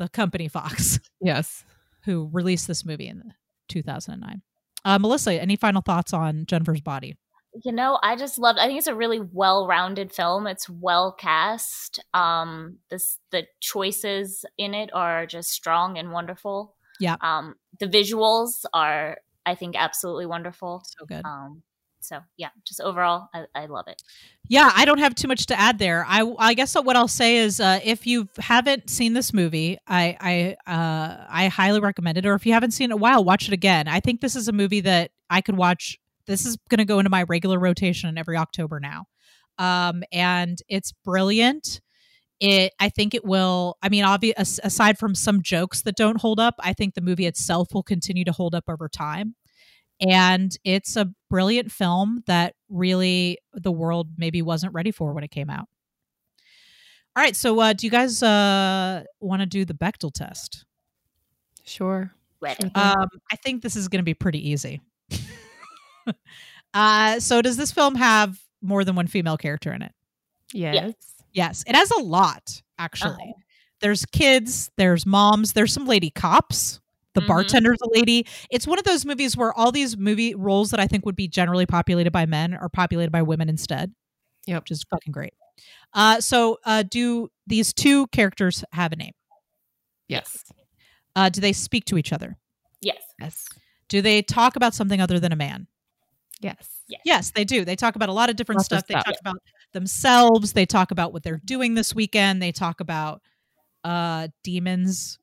[0.00, 1.64] the company Fox, Yes.
[2.06, 3.34] who released this movie in
[3.68, 4.42] 2009.
[4.84, 7.16] Uh, Melissa, any final thoughts on Jennifer's body?
[7.64, 8.58] You know, I just loved.
[8.58, 10.46] I think it's a really well-rounded film.
[10.46, 12.02] It's well cast.
[12.14, 16.76] Um, this the choices in it are just strong and wonderful.
[16.98, 17.16] Yeah.
[17.20, 20.82] Um, the visuals are, I think, absolutely wonderful.
[20.98, 21.22] So good.
[21.24, 21.62] Um,
[22.00, 24.02] so yeah, just overall, I, I love it.
[24.48, 26.04] Yeah, I don't have too much to add there.
[26.08, 30.56] I I guess what I'll say is, uh, if you haven't seen this movie, I
[30.66, 32.26] I uh, I highly recommend it.
[32.26, 33.88] Or if you haven't seen it a while, watch it again.
[33.88, 36.98] I think this is a movie that I could watch This is going to go
[36.98, 39.06] into my regular rotation every October now.
[39.58, 41.80] Um, and it's brilliant.
[42.40, 43.76] It, I think it will.
[43.82, 47.26] I mean, obvious aside from some jokes that don't hold up, I think the movie
[47.26, 49.34] itself will continue to hold up over time.
[50.00, 55.30] And it's a brilliant film that really the world maybe wasn't ready for when it
[55.30, 55.66] came out.
[57.16, 60.64] All right, so uh, do you guys uh, want to do the Bechdel test?
[61.64, 62.12] Sure.
[62.40, 62.70] Ready.
[62.74, 64.80] Um, I think this is going to be pretty easy.
[66.74, 69.92] uh, so, does this film have more than one female character in it?
[70.52, 70.94] Yes.
[71.32, 73.12] Yes, it has a lot actually.
[73.12, 73.32] Uh-huh.
[73.80, 76.80] There's kids, there's moms, there's some lady cops.
[77.14, 77.26] The Mhm.
[77.26, 78.26] bartender's a lady.
[78.50, 81.26] It's one of those movies where all these movie roles that I think would be
[81.28, 83.92] generally populated by men are populated by women instead.
[84.46, 84.62] Yep.
[84.62, 85.34] Which is fucking great.
[85.92, 89.12] Uh, so, uh, do these two characters have a name?
[90.08, 90.44] Yes.
[91.16, 92.38] Uh, do they speak to each other?
[92.80, 93.02] yes.
[93.20, 93.46] Yes.
[93.88, 95.66] Do they talk about something other than a man?
[96.40, 96.80] Yes.
[96.88, 97.00] Yes.
[97.04, 97.64] Yes, they do.
[97.64, 98.86] They talk about a lot of different Lots of stuff.
[98.86, 99.04] They stuff.
[99.04, 99.36] talk about
[99.72, 100.52] themselves.
[100.54, 102.40] They talk about what they're doing this weekend.
[102.40, 103.20] They talk about
[103.84, 105.18] uh demons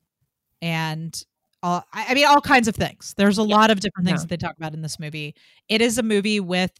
[0.62, 1.20] and
[1.62, 3.14] all, I I mean all kinds of things.
[3.16, 3.56] There's a Yeah.
[3.56, 4.26] lot of different things Yeah.
[4.26, 5.34] that they talk about in this movie.
[5.68, 6.70] It is a movie with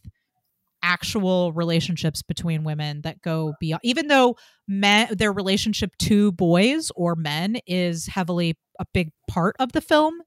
[0.81, 7.15] actual relationships between women that go beyond even though men their relationship to boys or
[7.17, 10.21] men is heavily a big part of the film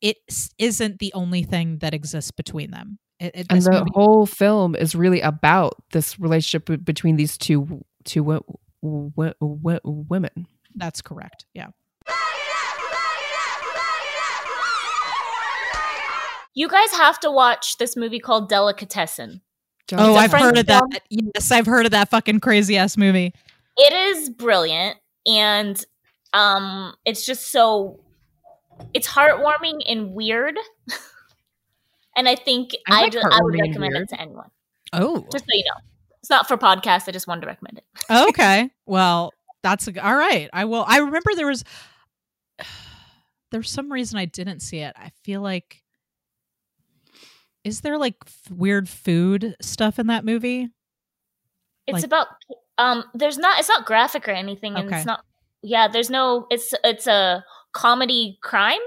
[0.00, 0.16] it
[0.58, 4.76] isn't the only thing that exists between them It- it- And the movie- whole film
[4.76, 8.44] is really about this relationship between these two two wo-
[8.80, 10.46] wo- wo- women.
[10.76, 11.44] That's correct.
[11.54, 11.70] Yeah.
[16.58, 19.42] You guys have to watch this movie called Delicatessen.
[19.92, 20.80] Oh, a I've French heard of that.
[20.80, 20.90] film.
[21.08, 23.32] Yes, I've heard of that fucking crazy ass movie.
[23.76, 25.82] It is brilliant and
[26.32, 28.00] um it's just so
[28.92, 30.56] it's heartwarming and weird.
[32.16, 34.02] and I think I I, like ju- I would recommend weird.
[34.02, 34.50] it to anyone.
[34.92, 35.80] Oh, Just so you know.
[36.20, 37.08] It's not for podcasts.
[37.08, 37.84] I just wanted to recommend it.
[38.30, 38.68] okay.
[38.84, 39.32] Well,
[39.62, 40.50] that's a, all right.
[40.52, 40.84] I will.
[40.88, 41.62] I remember there was
[43.52, 44.94] there's some reason I didn't see it.
[44.96, 45.84] I feel like
[47.68, 50.68] is there like f- weird food stuff in that movie?
[51.86, 52.26] It's Like- about
[52.78, 54.96] um there's not it's not graphic or anything and Okay.
[54.96, 55.24] it's not
[55.62, 58.80] yeah, there's no it's it's a comedy crime.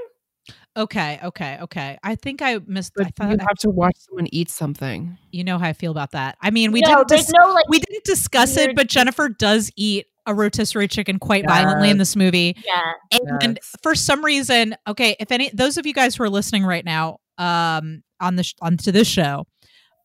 [0.77, 1.97] Okay, okay, okay.
[2.01, 2.93] I think I missed.
[2.97, 5.17] I But thought you I- have to watch someone eat something.
[5.31, 6.37] you know how I feel about that.
[6.41, 9.27] I mean, we no, didn't there's dis- no like we didn't discuss it, but Jennifer
[9.27, 12.55] does eat a rotisserie chicken quite violently in this movie.
[12.65, 12.93] yeah.
[13.41, 13.75] And Yes.
[13.83, 17.17] for some reason, okay, if any those of you guys who are listening right now
[17.41, 19.45] um on the sh- onto this show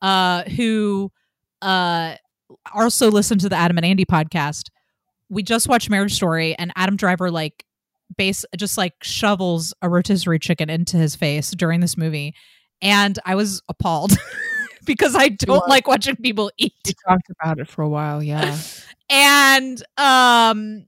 [0.03, 1.11] uh who
[1.63, 2.15] uh
[2.75, 4.69] also listened to the Adam and Andy podcast,
[5.29, 7.65] we just watched Marriage Story and Adam Driver like
[8.17, 12.35] base just like shovels a rotisserie chicken into his face during this movie
[12.83, 14.13] and I was appalled
[14.87, 18.23] because I don't like watching people eat We talked about it for a while.
[18.23, 18.57] Yeah.
[19.11, 20.87] and um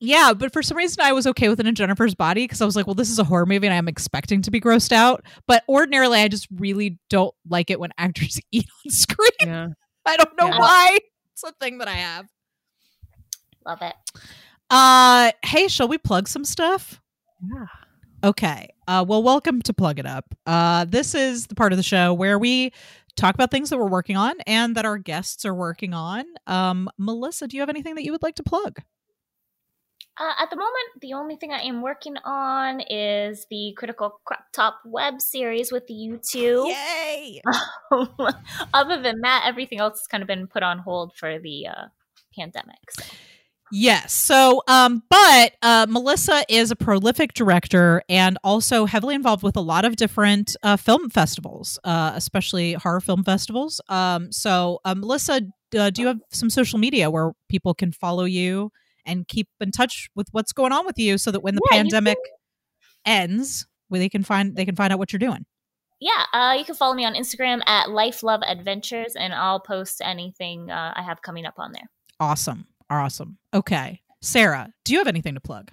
[0.00, 2.64] yeah but for some reason i was okay with it in jennifer's body because i
[2.64, 5.24] was like well this is a horror movie and i'm expecting to be grossed out
[5.46, 9.66] but ordinarily i just really don't like it when actors eat on screen yeah.
[10.06, 10.58] i don't know Yeah.
[10.58, 10.98] why
[11.32, 12.26] it's a thing that i have
[13.66, 13.94] Love it.
[14.70, 17.00] uh hey shall we plug some stuff
[17.42, 17.66] Yeah.
[18.22, 18.68] Okay.
[18.86, 20.26] Uh, well, welcome to Plug It Up.
[20.44, 22.70] Uh, this is the part of the show where we
[23.16, 26.26] talk about things that we're working on and that our guests are working on.
[26.46, 28.76] Um, Melissa, do you have anything that you would like to plug?
[30.20, 34.44] Uh, at the moment, the only thing I am working on is the Critical Crop
[34.52, 36.66] Top web series with you two.
[36.68, 37.40] Yay!
[38.74, 41.84] Other than that, everything else has kind of been put on hold for the uh,
[42.38, 42.76] pandemic.
[42.90, 43.02] So.
[43.72, 44.12] Yes.
[44.12, 49.60] So, um, but uh, Melissa is a prolific director and also heavily involved with a
[49.62, 53.80] lot of different uh, film festivals, uh, especially horror film festivals.
[53.88, 55.40] Um, so, uh, Melissa,
[55.78, 58.70] uh, do you have some social media where people can follow you
[59.04, 61.78] and keep in touch with what's going on with you, so that when the Yeah,
[61.78, 62.18] pandemic
[63.04, 65.44] ends, where they can find they can find out what you're doing?
[66.00, 70.00] Yeah, uh, you can follow me on Instagram at Life Love Adventures, and I'll post
[70.02, 71.90] anything uh, I have coming up on there.
[72.18, 72.66] Awesome.
[72.88, 73.38] Awesome.
[73.54, 75.70] Okay, Sarah, do you have anything to plug?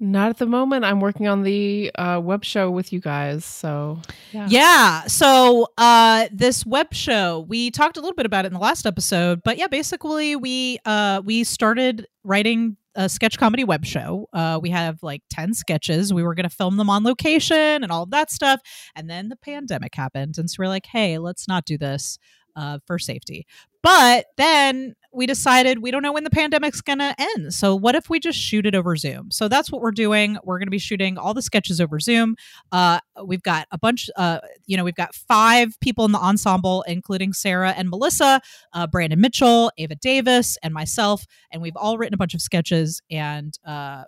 [0.00, 0.84] Not at the moment.
[0.84, 3.44] I'm working on the uh, web show with you guys.
[3.44, 4.00] So
[4.32, 4.46] yeah.
[4.48, 5.02] Yeah.
[5.06, 8.86] So uh this web show, we talked a little bit about it in the last
[8.86, 14.28] episode, but yeah, basically we uh we started writing a sketch comedy web show.
[14.32, 16.14] Uh we have like 10 sketches.
[16.14, 18.60] We were going to film them on location and all of that stuff,
[18.94, 22.18] and then the pandemic happened and so we're like, "Hey, let's not do this
[22.54, 23.46] uh for safety."
[23.82, 27.52] But then we decided we don't know when the pandemic's going to end.
[27.52, 29.32] So, what if we just shoot it over Zoom?
[29.32, 30.38] So, that's what we're doing.
[30.44, 32.36] We're going to be shooting all the sketches over Zoom.
[32.70, 36.82] Uh, we've got a bunch, uh, you know, we've got five people in the ensemble,
[36.82, 38.40] including Sarah and Melissa,
[38.72, 41.26] uh, Brandon Mitchell, Ava Davis, and myself.
[41.52, 43.02] And we've all written a bunch of sketches.
[43.10, 44.04] And uh,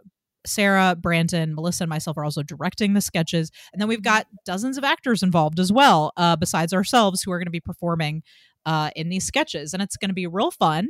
[0.47, 3.51] Sarah, Brandon, Melissa, and myself are also directing the sketches.
[3.73, 7.39] And then we've got dozens of actors involved as well, uh, besides ourselves, who are
[7.39, 8.23] going to be performing
[8.67, 9.75] uh, in these sketches.
[9.75, 10.89] And it's going to be real fun.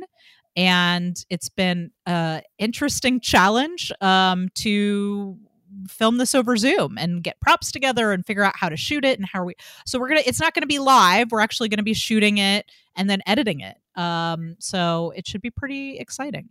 [0.55, 5.37] And it's been an interesting challenge um, to
[5.87, 9.17] film this over Zoom and get props together and figure out how to shoot it
[9.17, 9.53] and how we.
[9.85, 10.23] So we're gonna.
[10.25, 11.31] It's not going to be live.
[11.31, 13.77] We're actually going to be shooting it and then editing it.
[13.95, 16.49] Um, so it should be pretty exciting.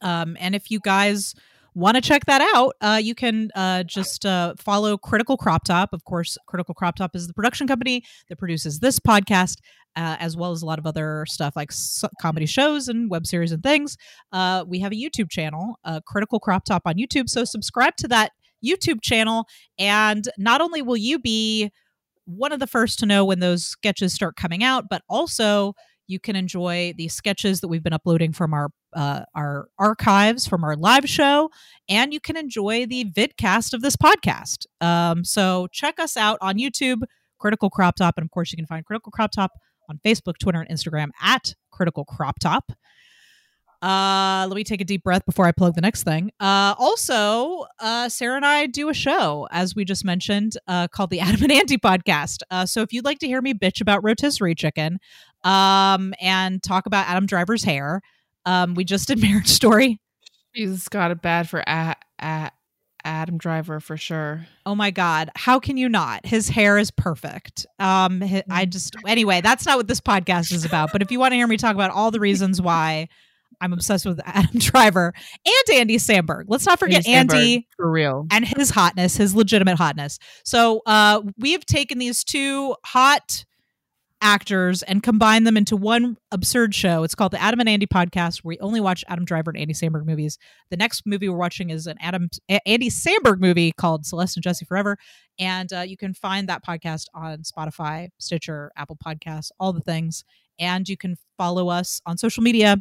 [0.00, 1.34] Um, and if you guys
[1.76, 5.90] want to check that out, uh, you can uh, just uh, follow Critical Crop Top.
[5.92, 9.58] Of course, Critical Crop Top is the production company that produces this podcast,
[9.94, 11.70] uh, as well as a lot of other stuff like
[12.20, 13.98] comedy shows and web series and things.
[14.32, 17.28] Uh, we have a YouTube channel, uh, Critical Crop Top on YouTube.
[17.28, 18.32] So subscribe to that
[18.64, 19.46] YouTube channel,
[19.78, 21.70] and not only will you be
[22.24, 25.74] one of the first to know when those sketches start coming out, but also
[26.06, 30.64] you can enjoy the sketches that we've been uploading from our uh, our archives from
[30.64, 31.50] our live show,
[31.88, 34.66] and you can enjoy the vidcast of this podcast.
[34.80, 37.02] Um, so check us out on YouTube,
[37.38, 39.52] Critical Crop Top, and of course you can find Critical Crop Top
[39.88, 42.72] on Facebook, Twitter, and Instagram at Critical Crop Top.
[43.82, 46.30] Uh, let me take a deep breath before I plug the next thing.
[46.40, 51.10] Uh, also, uh, Sarah and I do a show, as we just mentioned, uh, called
[51.10, 52.42] the Adam and Andy podcast.
[52.50, 54.98] Uh, so if you'd like to hear me bitch about rotisserie chicken,
[55.46, 58.00] um, and talk about Adam Driver's hair,
[58.44, 60.00] um, we just did Marriage Story.
[60.52, 62.50] He's got it bad for a- a-
[63.04, 64.46] Adam Driver for sure.
[64.64, 66.26] Oh my God, how can you not?
[66.26, 67.64] His hair is perfect.
[67.78, 68.20] Um,
[68.50, 70.90] I just anyway, that's not what this podcast is about.
[70.92, 73.06] But if you want to hear me talk about all the reasons why
[73.60, 75.14] I'm obsessed with Adam Driver
[75.46, 78.26] and Andy Samberg, let's not forget Andy Andy for real.
[78.32, 80.18] and his hotness, his legitimate hotness.
[80.44, 83.44] So uh, we have taken these two hot
[84.20, 87.02] actors and combine them into one absurd show.
[87.02, 89.74] It's called the Adam and Andy podcast, where we only watch Adam Driver and Andy
[89.74, 90.38] Samberg movies.
[90.70, 94.44] The next movie we're watching is an Adam A- Andy Samberg movie called Celeste and
[94.44, 94.96] Jesse Forever,
[95.38, 100.24] and uh, you can find that podcast on Spotify, Stitcher, Apple Podcasts, all the things.
[100.58, 102.78] And you can follow us on social media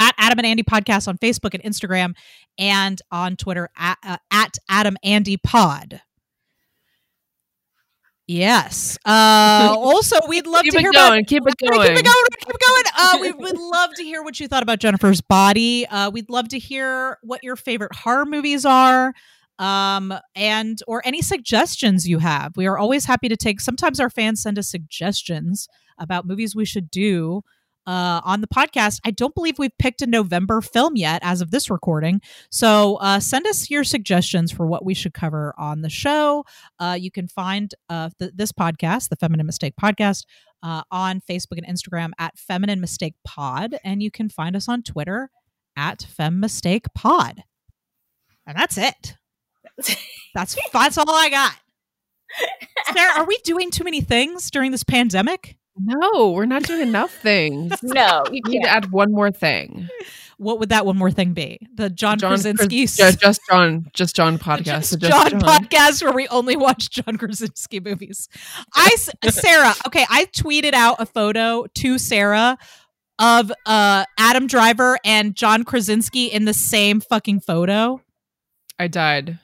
[0.00, 2.14] at Adam and Andy Podcast on Facebook and Instagram,
[2.58, 6.00] and on Twitter at, uh, at Adam Andy Pod.
[8.26, 8.98] Yes.
[9.04, 11.18] Uh, also, we'd love to hear going.
[11.18, 11.26] about.
[11.26, 11.88] keep it going.
[11.88, 12.26] Keep it going.
[12.38, 12.84] Keep it going.
[12.96, 15.86] Uh, we would love to hear what you thought about Jennifer's Body.
[15.86, 19.12] Uh, we'd love to hear what your favorite horror movies are,
[19.58, 22.56] um, and or any suggestions you have.
[22.56, 23.60] We are always happy to take.
[23.60, 25.68] Sometimes our fans send us suggestions
[25.98, 27.42] about movies we should do
[27.86, 29.00] uh, on the podcast.
[29.04, 32.20] I don't believe we've picked a November film yet as of this recording.
[32.50, 36.44] So uh, send us your suggestions for what we should cover on the show.
[36.78, 40.24] Uh, you can find uh, th- this podcast, the Feminine Mistake Podcast,
[40.62, 43.76] uh, on Facebook and Instagram at Feminine Mistake Pod.
[43.84, 45.30] And you can find us on Twitter
[45.76, 47.42] at Fem Mistake Pod.
[48.46, 49.16] And that's it.
[50.34, 51.54] That's that's all I got.
[52.92, 55.56] Sarah, are we doing too many things during this pandemic?
[55.76, 57.72] No, we're not doing enough things.
[57.82, 59.88] no, you We need to add one more thing.
[60.36, 61.58] What would that one more thing be?
[61.74, 64.64] The John, Krasinski Kras- ju- just John, just John podcast.
[64.64, 68.28] Just just John, podcast where we only watch John Krasinski movies.
[68.74, 68.94] I
[69.28, 72.56] Sarah, okay, I tweeted out a photo to Sarah
[73.18, 78.00] of uh Adam Driver and John Krasinski in the same fucking photo.
[78.78, 79.38] I died.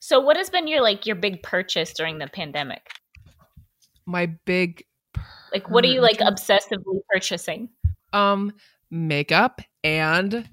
[0.00, 2.86] So, what has been your like your big purchase during the pandemic?
[4.04, 4.84] My big
[5.54, 7.70] Like, what are you like obsessively purchasing?
[8.12, 8.52] um
[8.90, 10.48] makeup and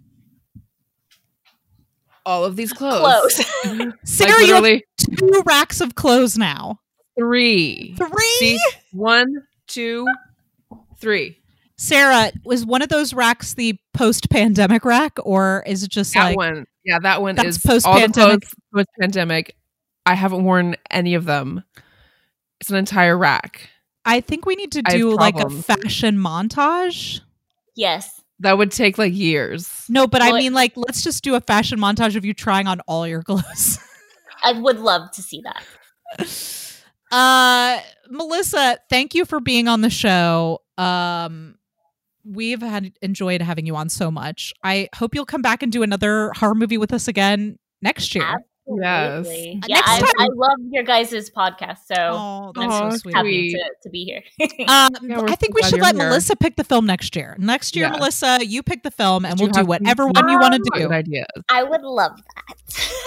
[2.25, 2.99] all of these clothes.
[3.01, 3.93] Clothes.
[4.03, 6.79] Sarah, like you have literally two racks of clothes now.
[7.17, 7.95] three.
[7.97, 8.37] Three?
[8.39, 8.59] See,
[8.93, 10.07] one, two,
[10.97, 11.37] three.
[11.77, 16.37] Sarah, was one of those racks the post-pandemic rack or is it just That like
[16.37, 18.13] one, yeah, that one That's is post-pandemic.
[18.13, 19.55] clothes post pandemic.
[20.05, 21.63] I haven't worn any of them.
[22.59, 23.69] It's an entire rack.
[24.05, 27.21] I think we need to do like a fashion montage.
[27.75, 28.19] yes.
[28.39, 29.69] That would take like years.
[29.87, 32.33] No, but I Well, it- mean like let's just do a fashion montage of you
[32.33, 33.77] trying on all your clothes.
[34.43, 35.63] I would love to see that.
[37.11, 37.79] Uh
[38.09, 40.59] Melissa, thank you for being on the show.
[40.77, 41.55] Um
[42.23, 44.53] we've had enjoyed having you on so much.
[44.63, 48.43] I hope you'll come back and do another horror movie with us again next year.
[48.79, 49.17] Yes.
[49.19, 49.61] Absolutely.
[49.67, 53.15] Yeah, next I, time- I love your guys' podcast, so Oh, I'm so sweet.
[53.15, 54.23] happy to, to be here.
[54.67, 56.05] Um, Yeah, I think so we should let here.
[56.09, 57.35] Melissa pick the film next year.
[57.39, 57.97] Next year, Yes.
[57.97, 60.79] Melissa, you pick the film, and You we'll do whatever one you want to do.
[60.79, 61.25] Good ideas.
[61.49, 62.55] I would love that.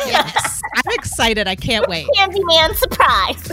[0.06, 1.48] Yes, I'm excited.
[1.48, 2.06] I can't wait.
[2.16, 3.50] Candyman surprise.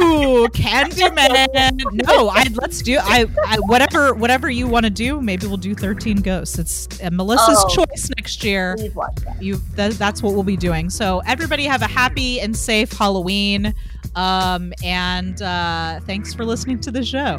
[0.00, 1.72] Ooh, Candyman.
[2.06, 2.98] No, I let's do.
[3.00, 5.20] I, I whatever whatever you want to do.
[5.20, 6.58] Maybe we'll do Thirteen Ghosts.
[6.58, 7.84] It's uh, Melissa's Oh.
[7.84, 8.76] choice next year.
[8.78, 9.42] Please watch that.
[9.42, 10.88] You that, that's what we'll be doing.
[10.90, 13.74] So everybody have a happy and safe Halloween.
[14.14, 17.38] Um, and uh, thanks for listening to the show.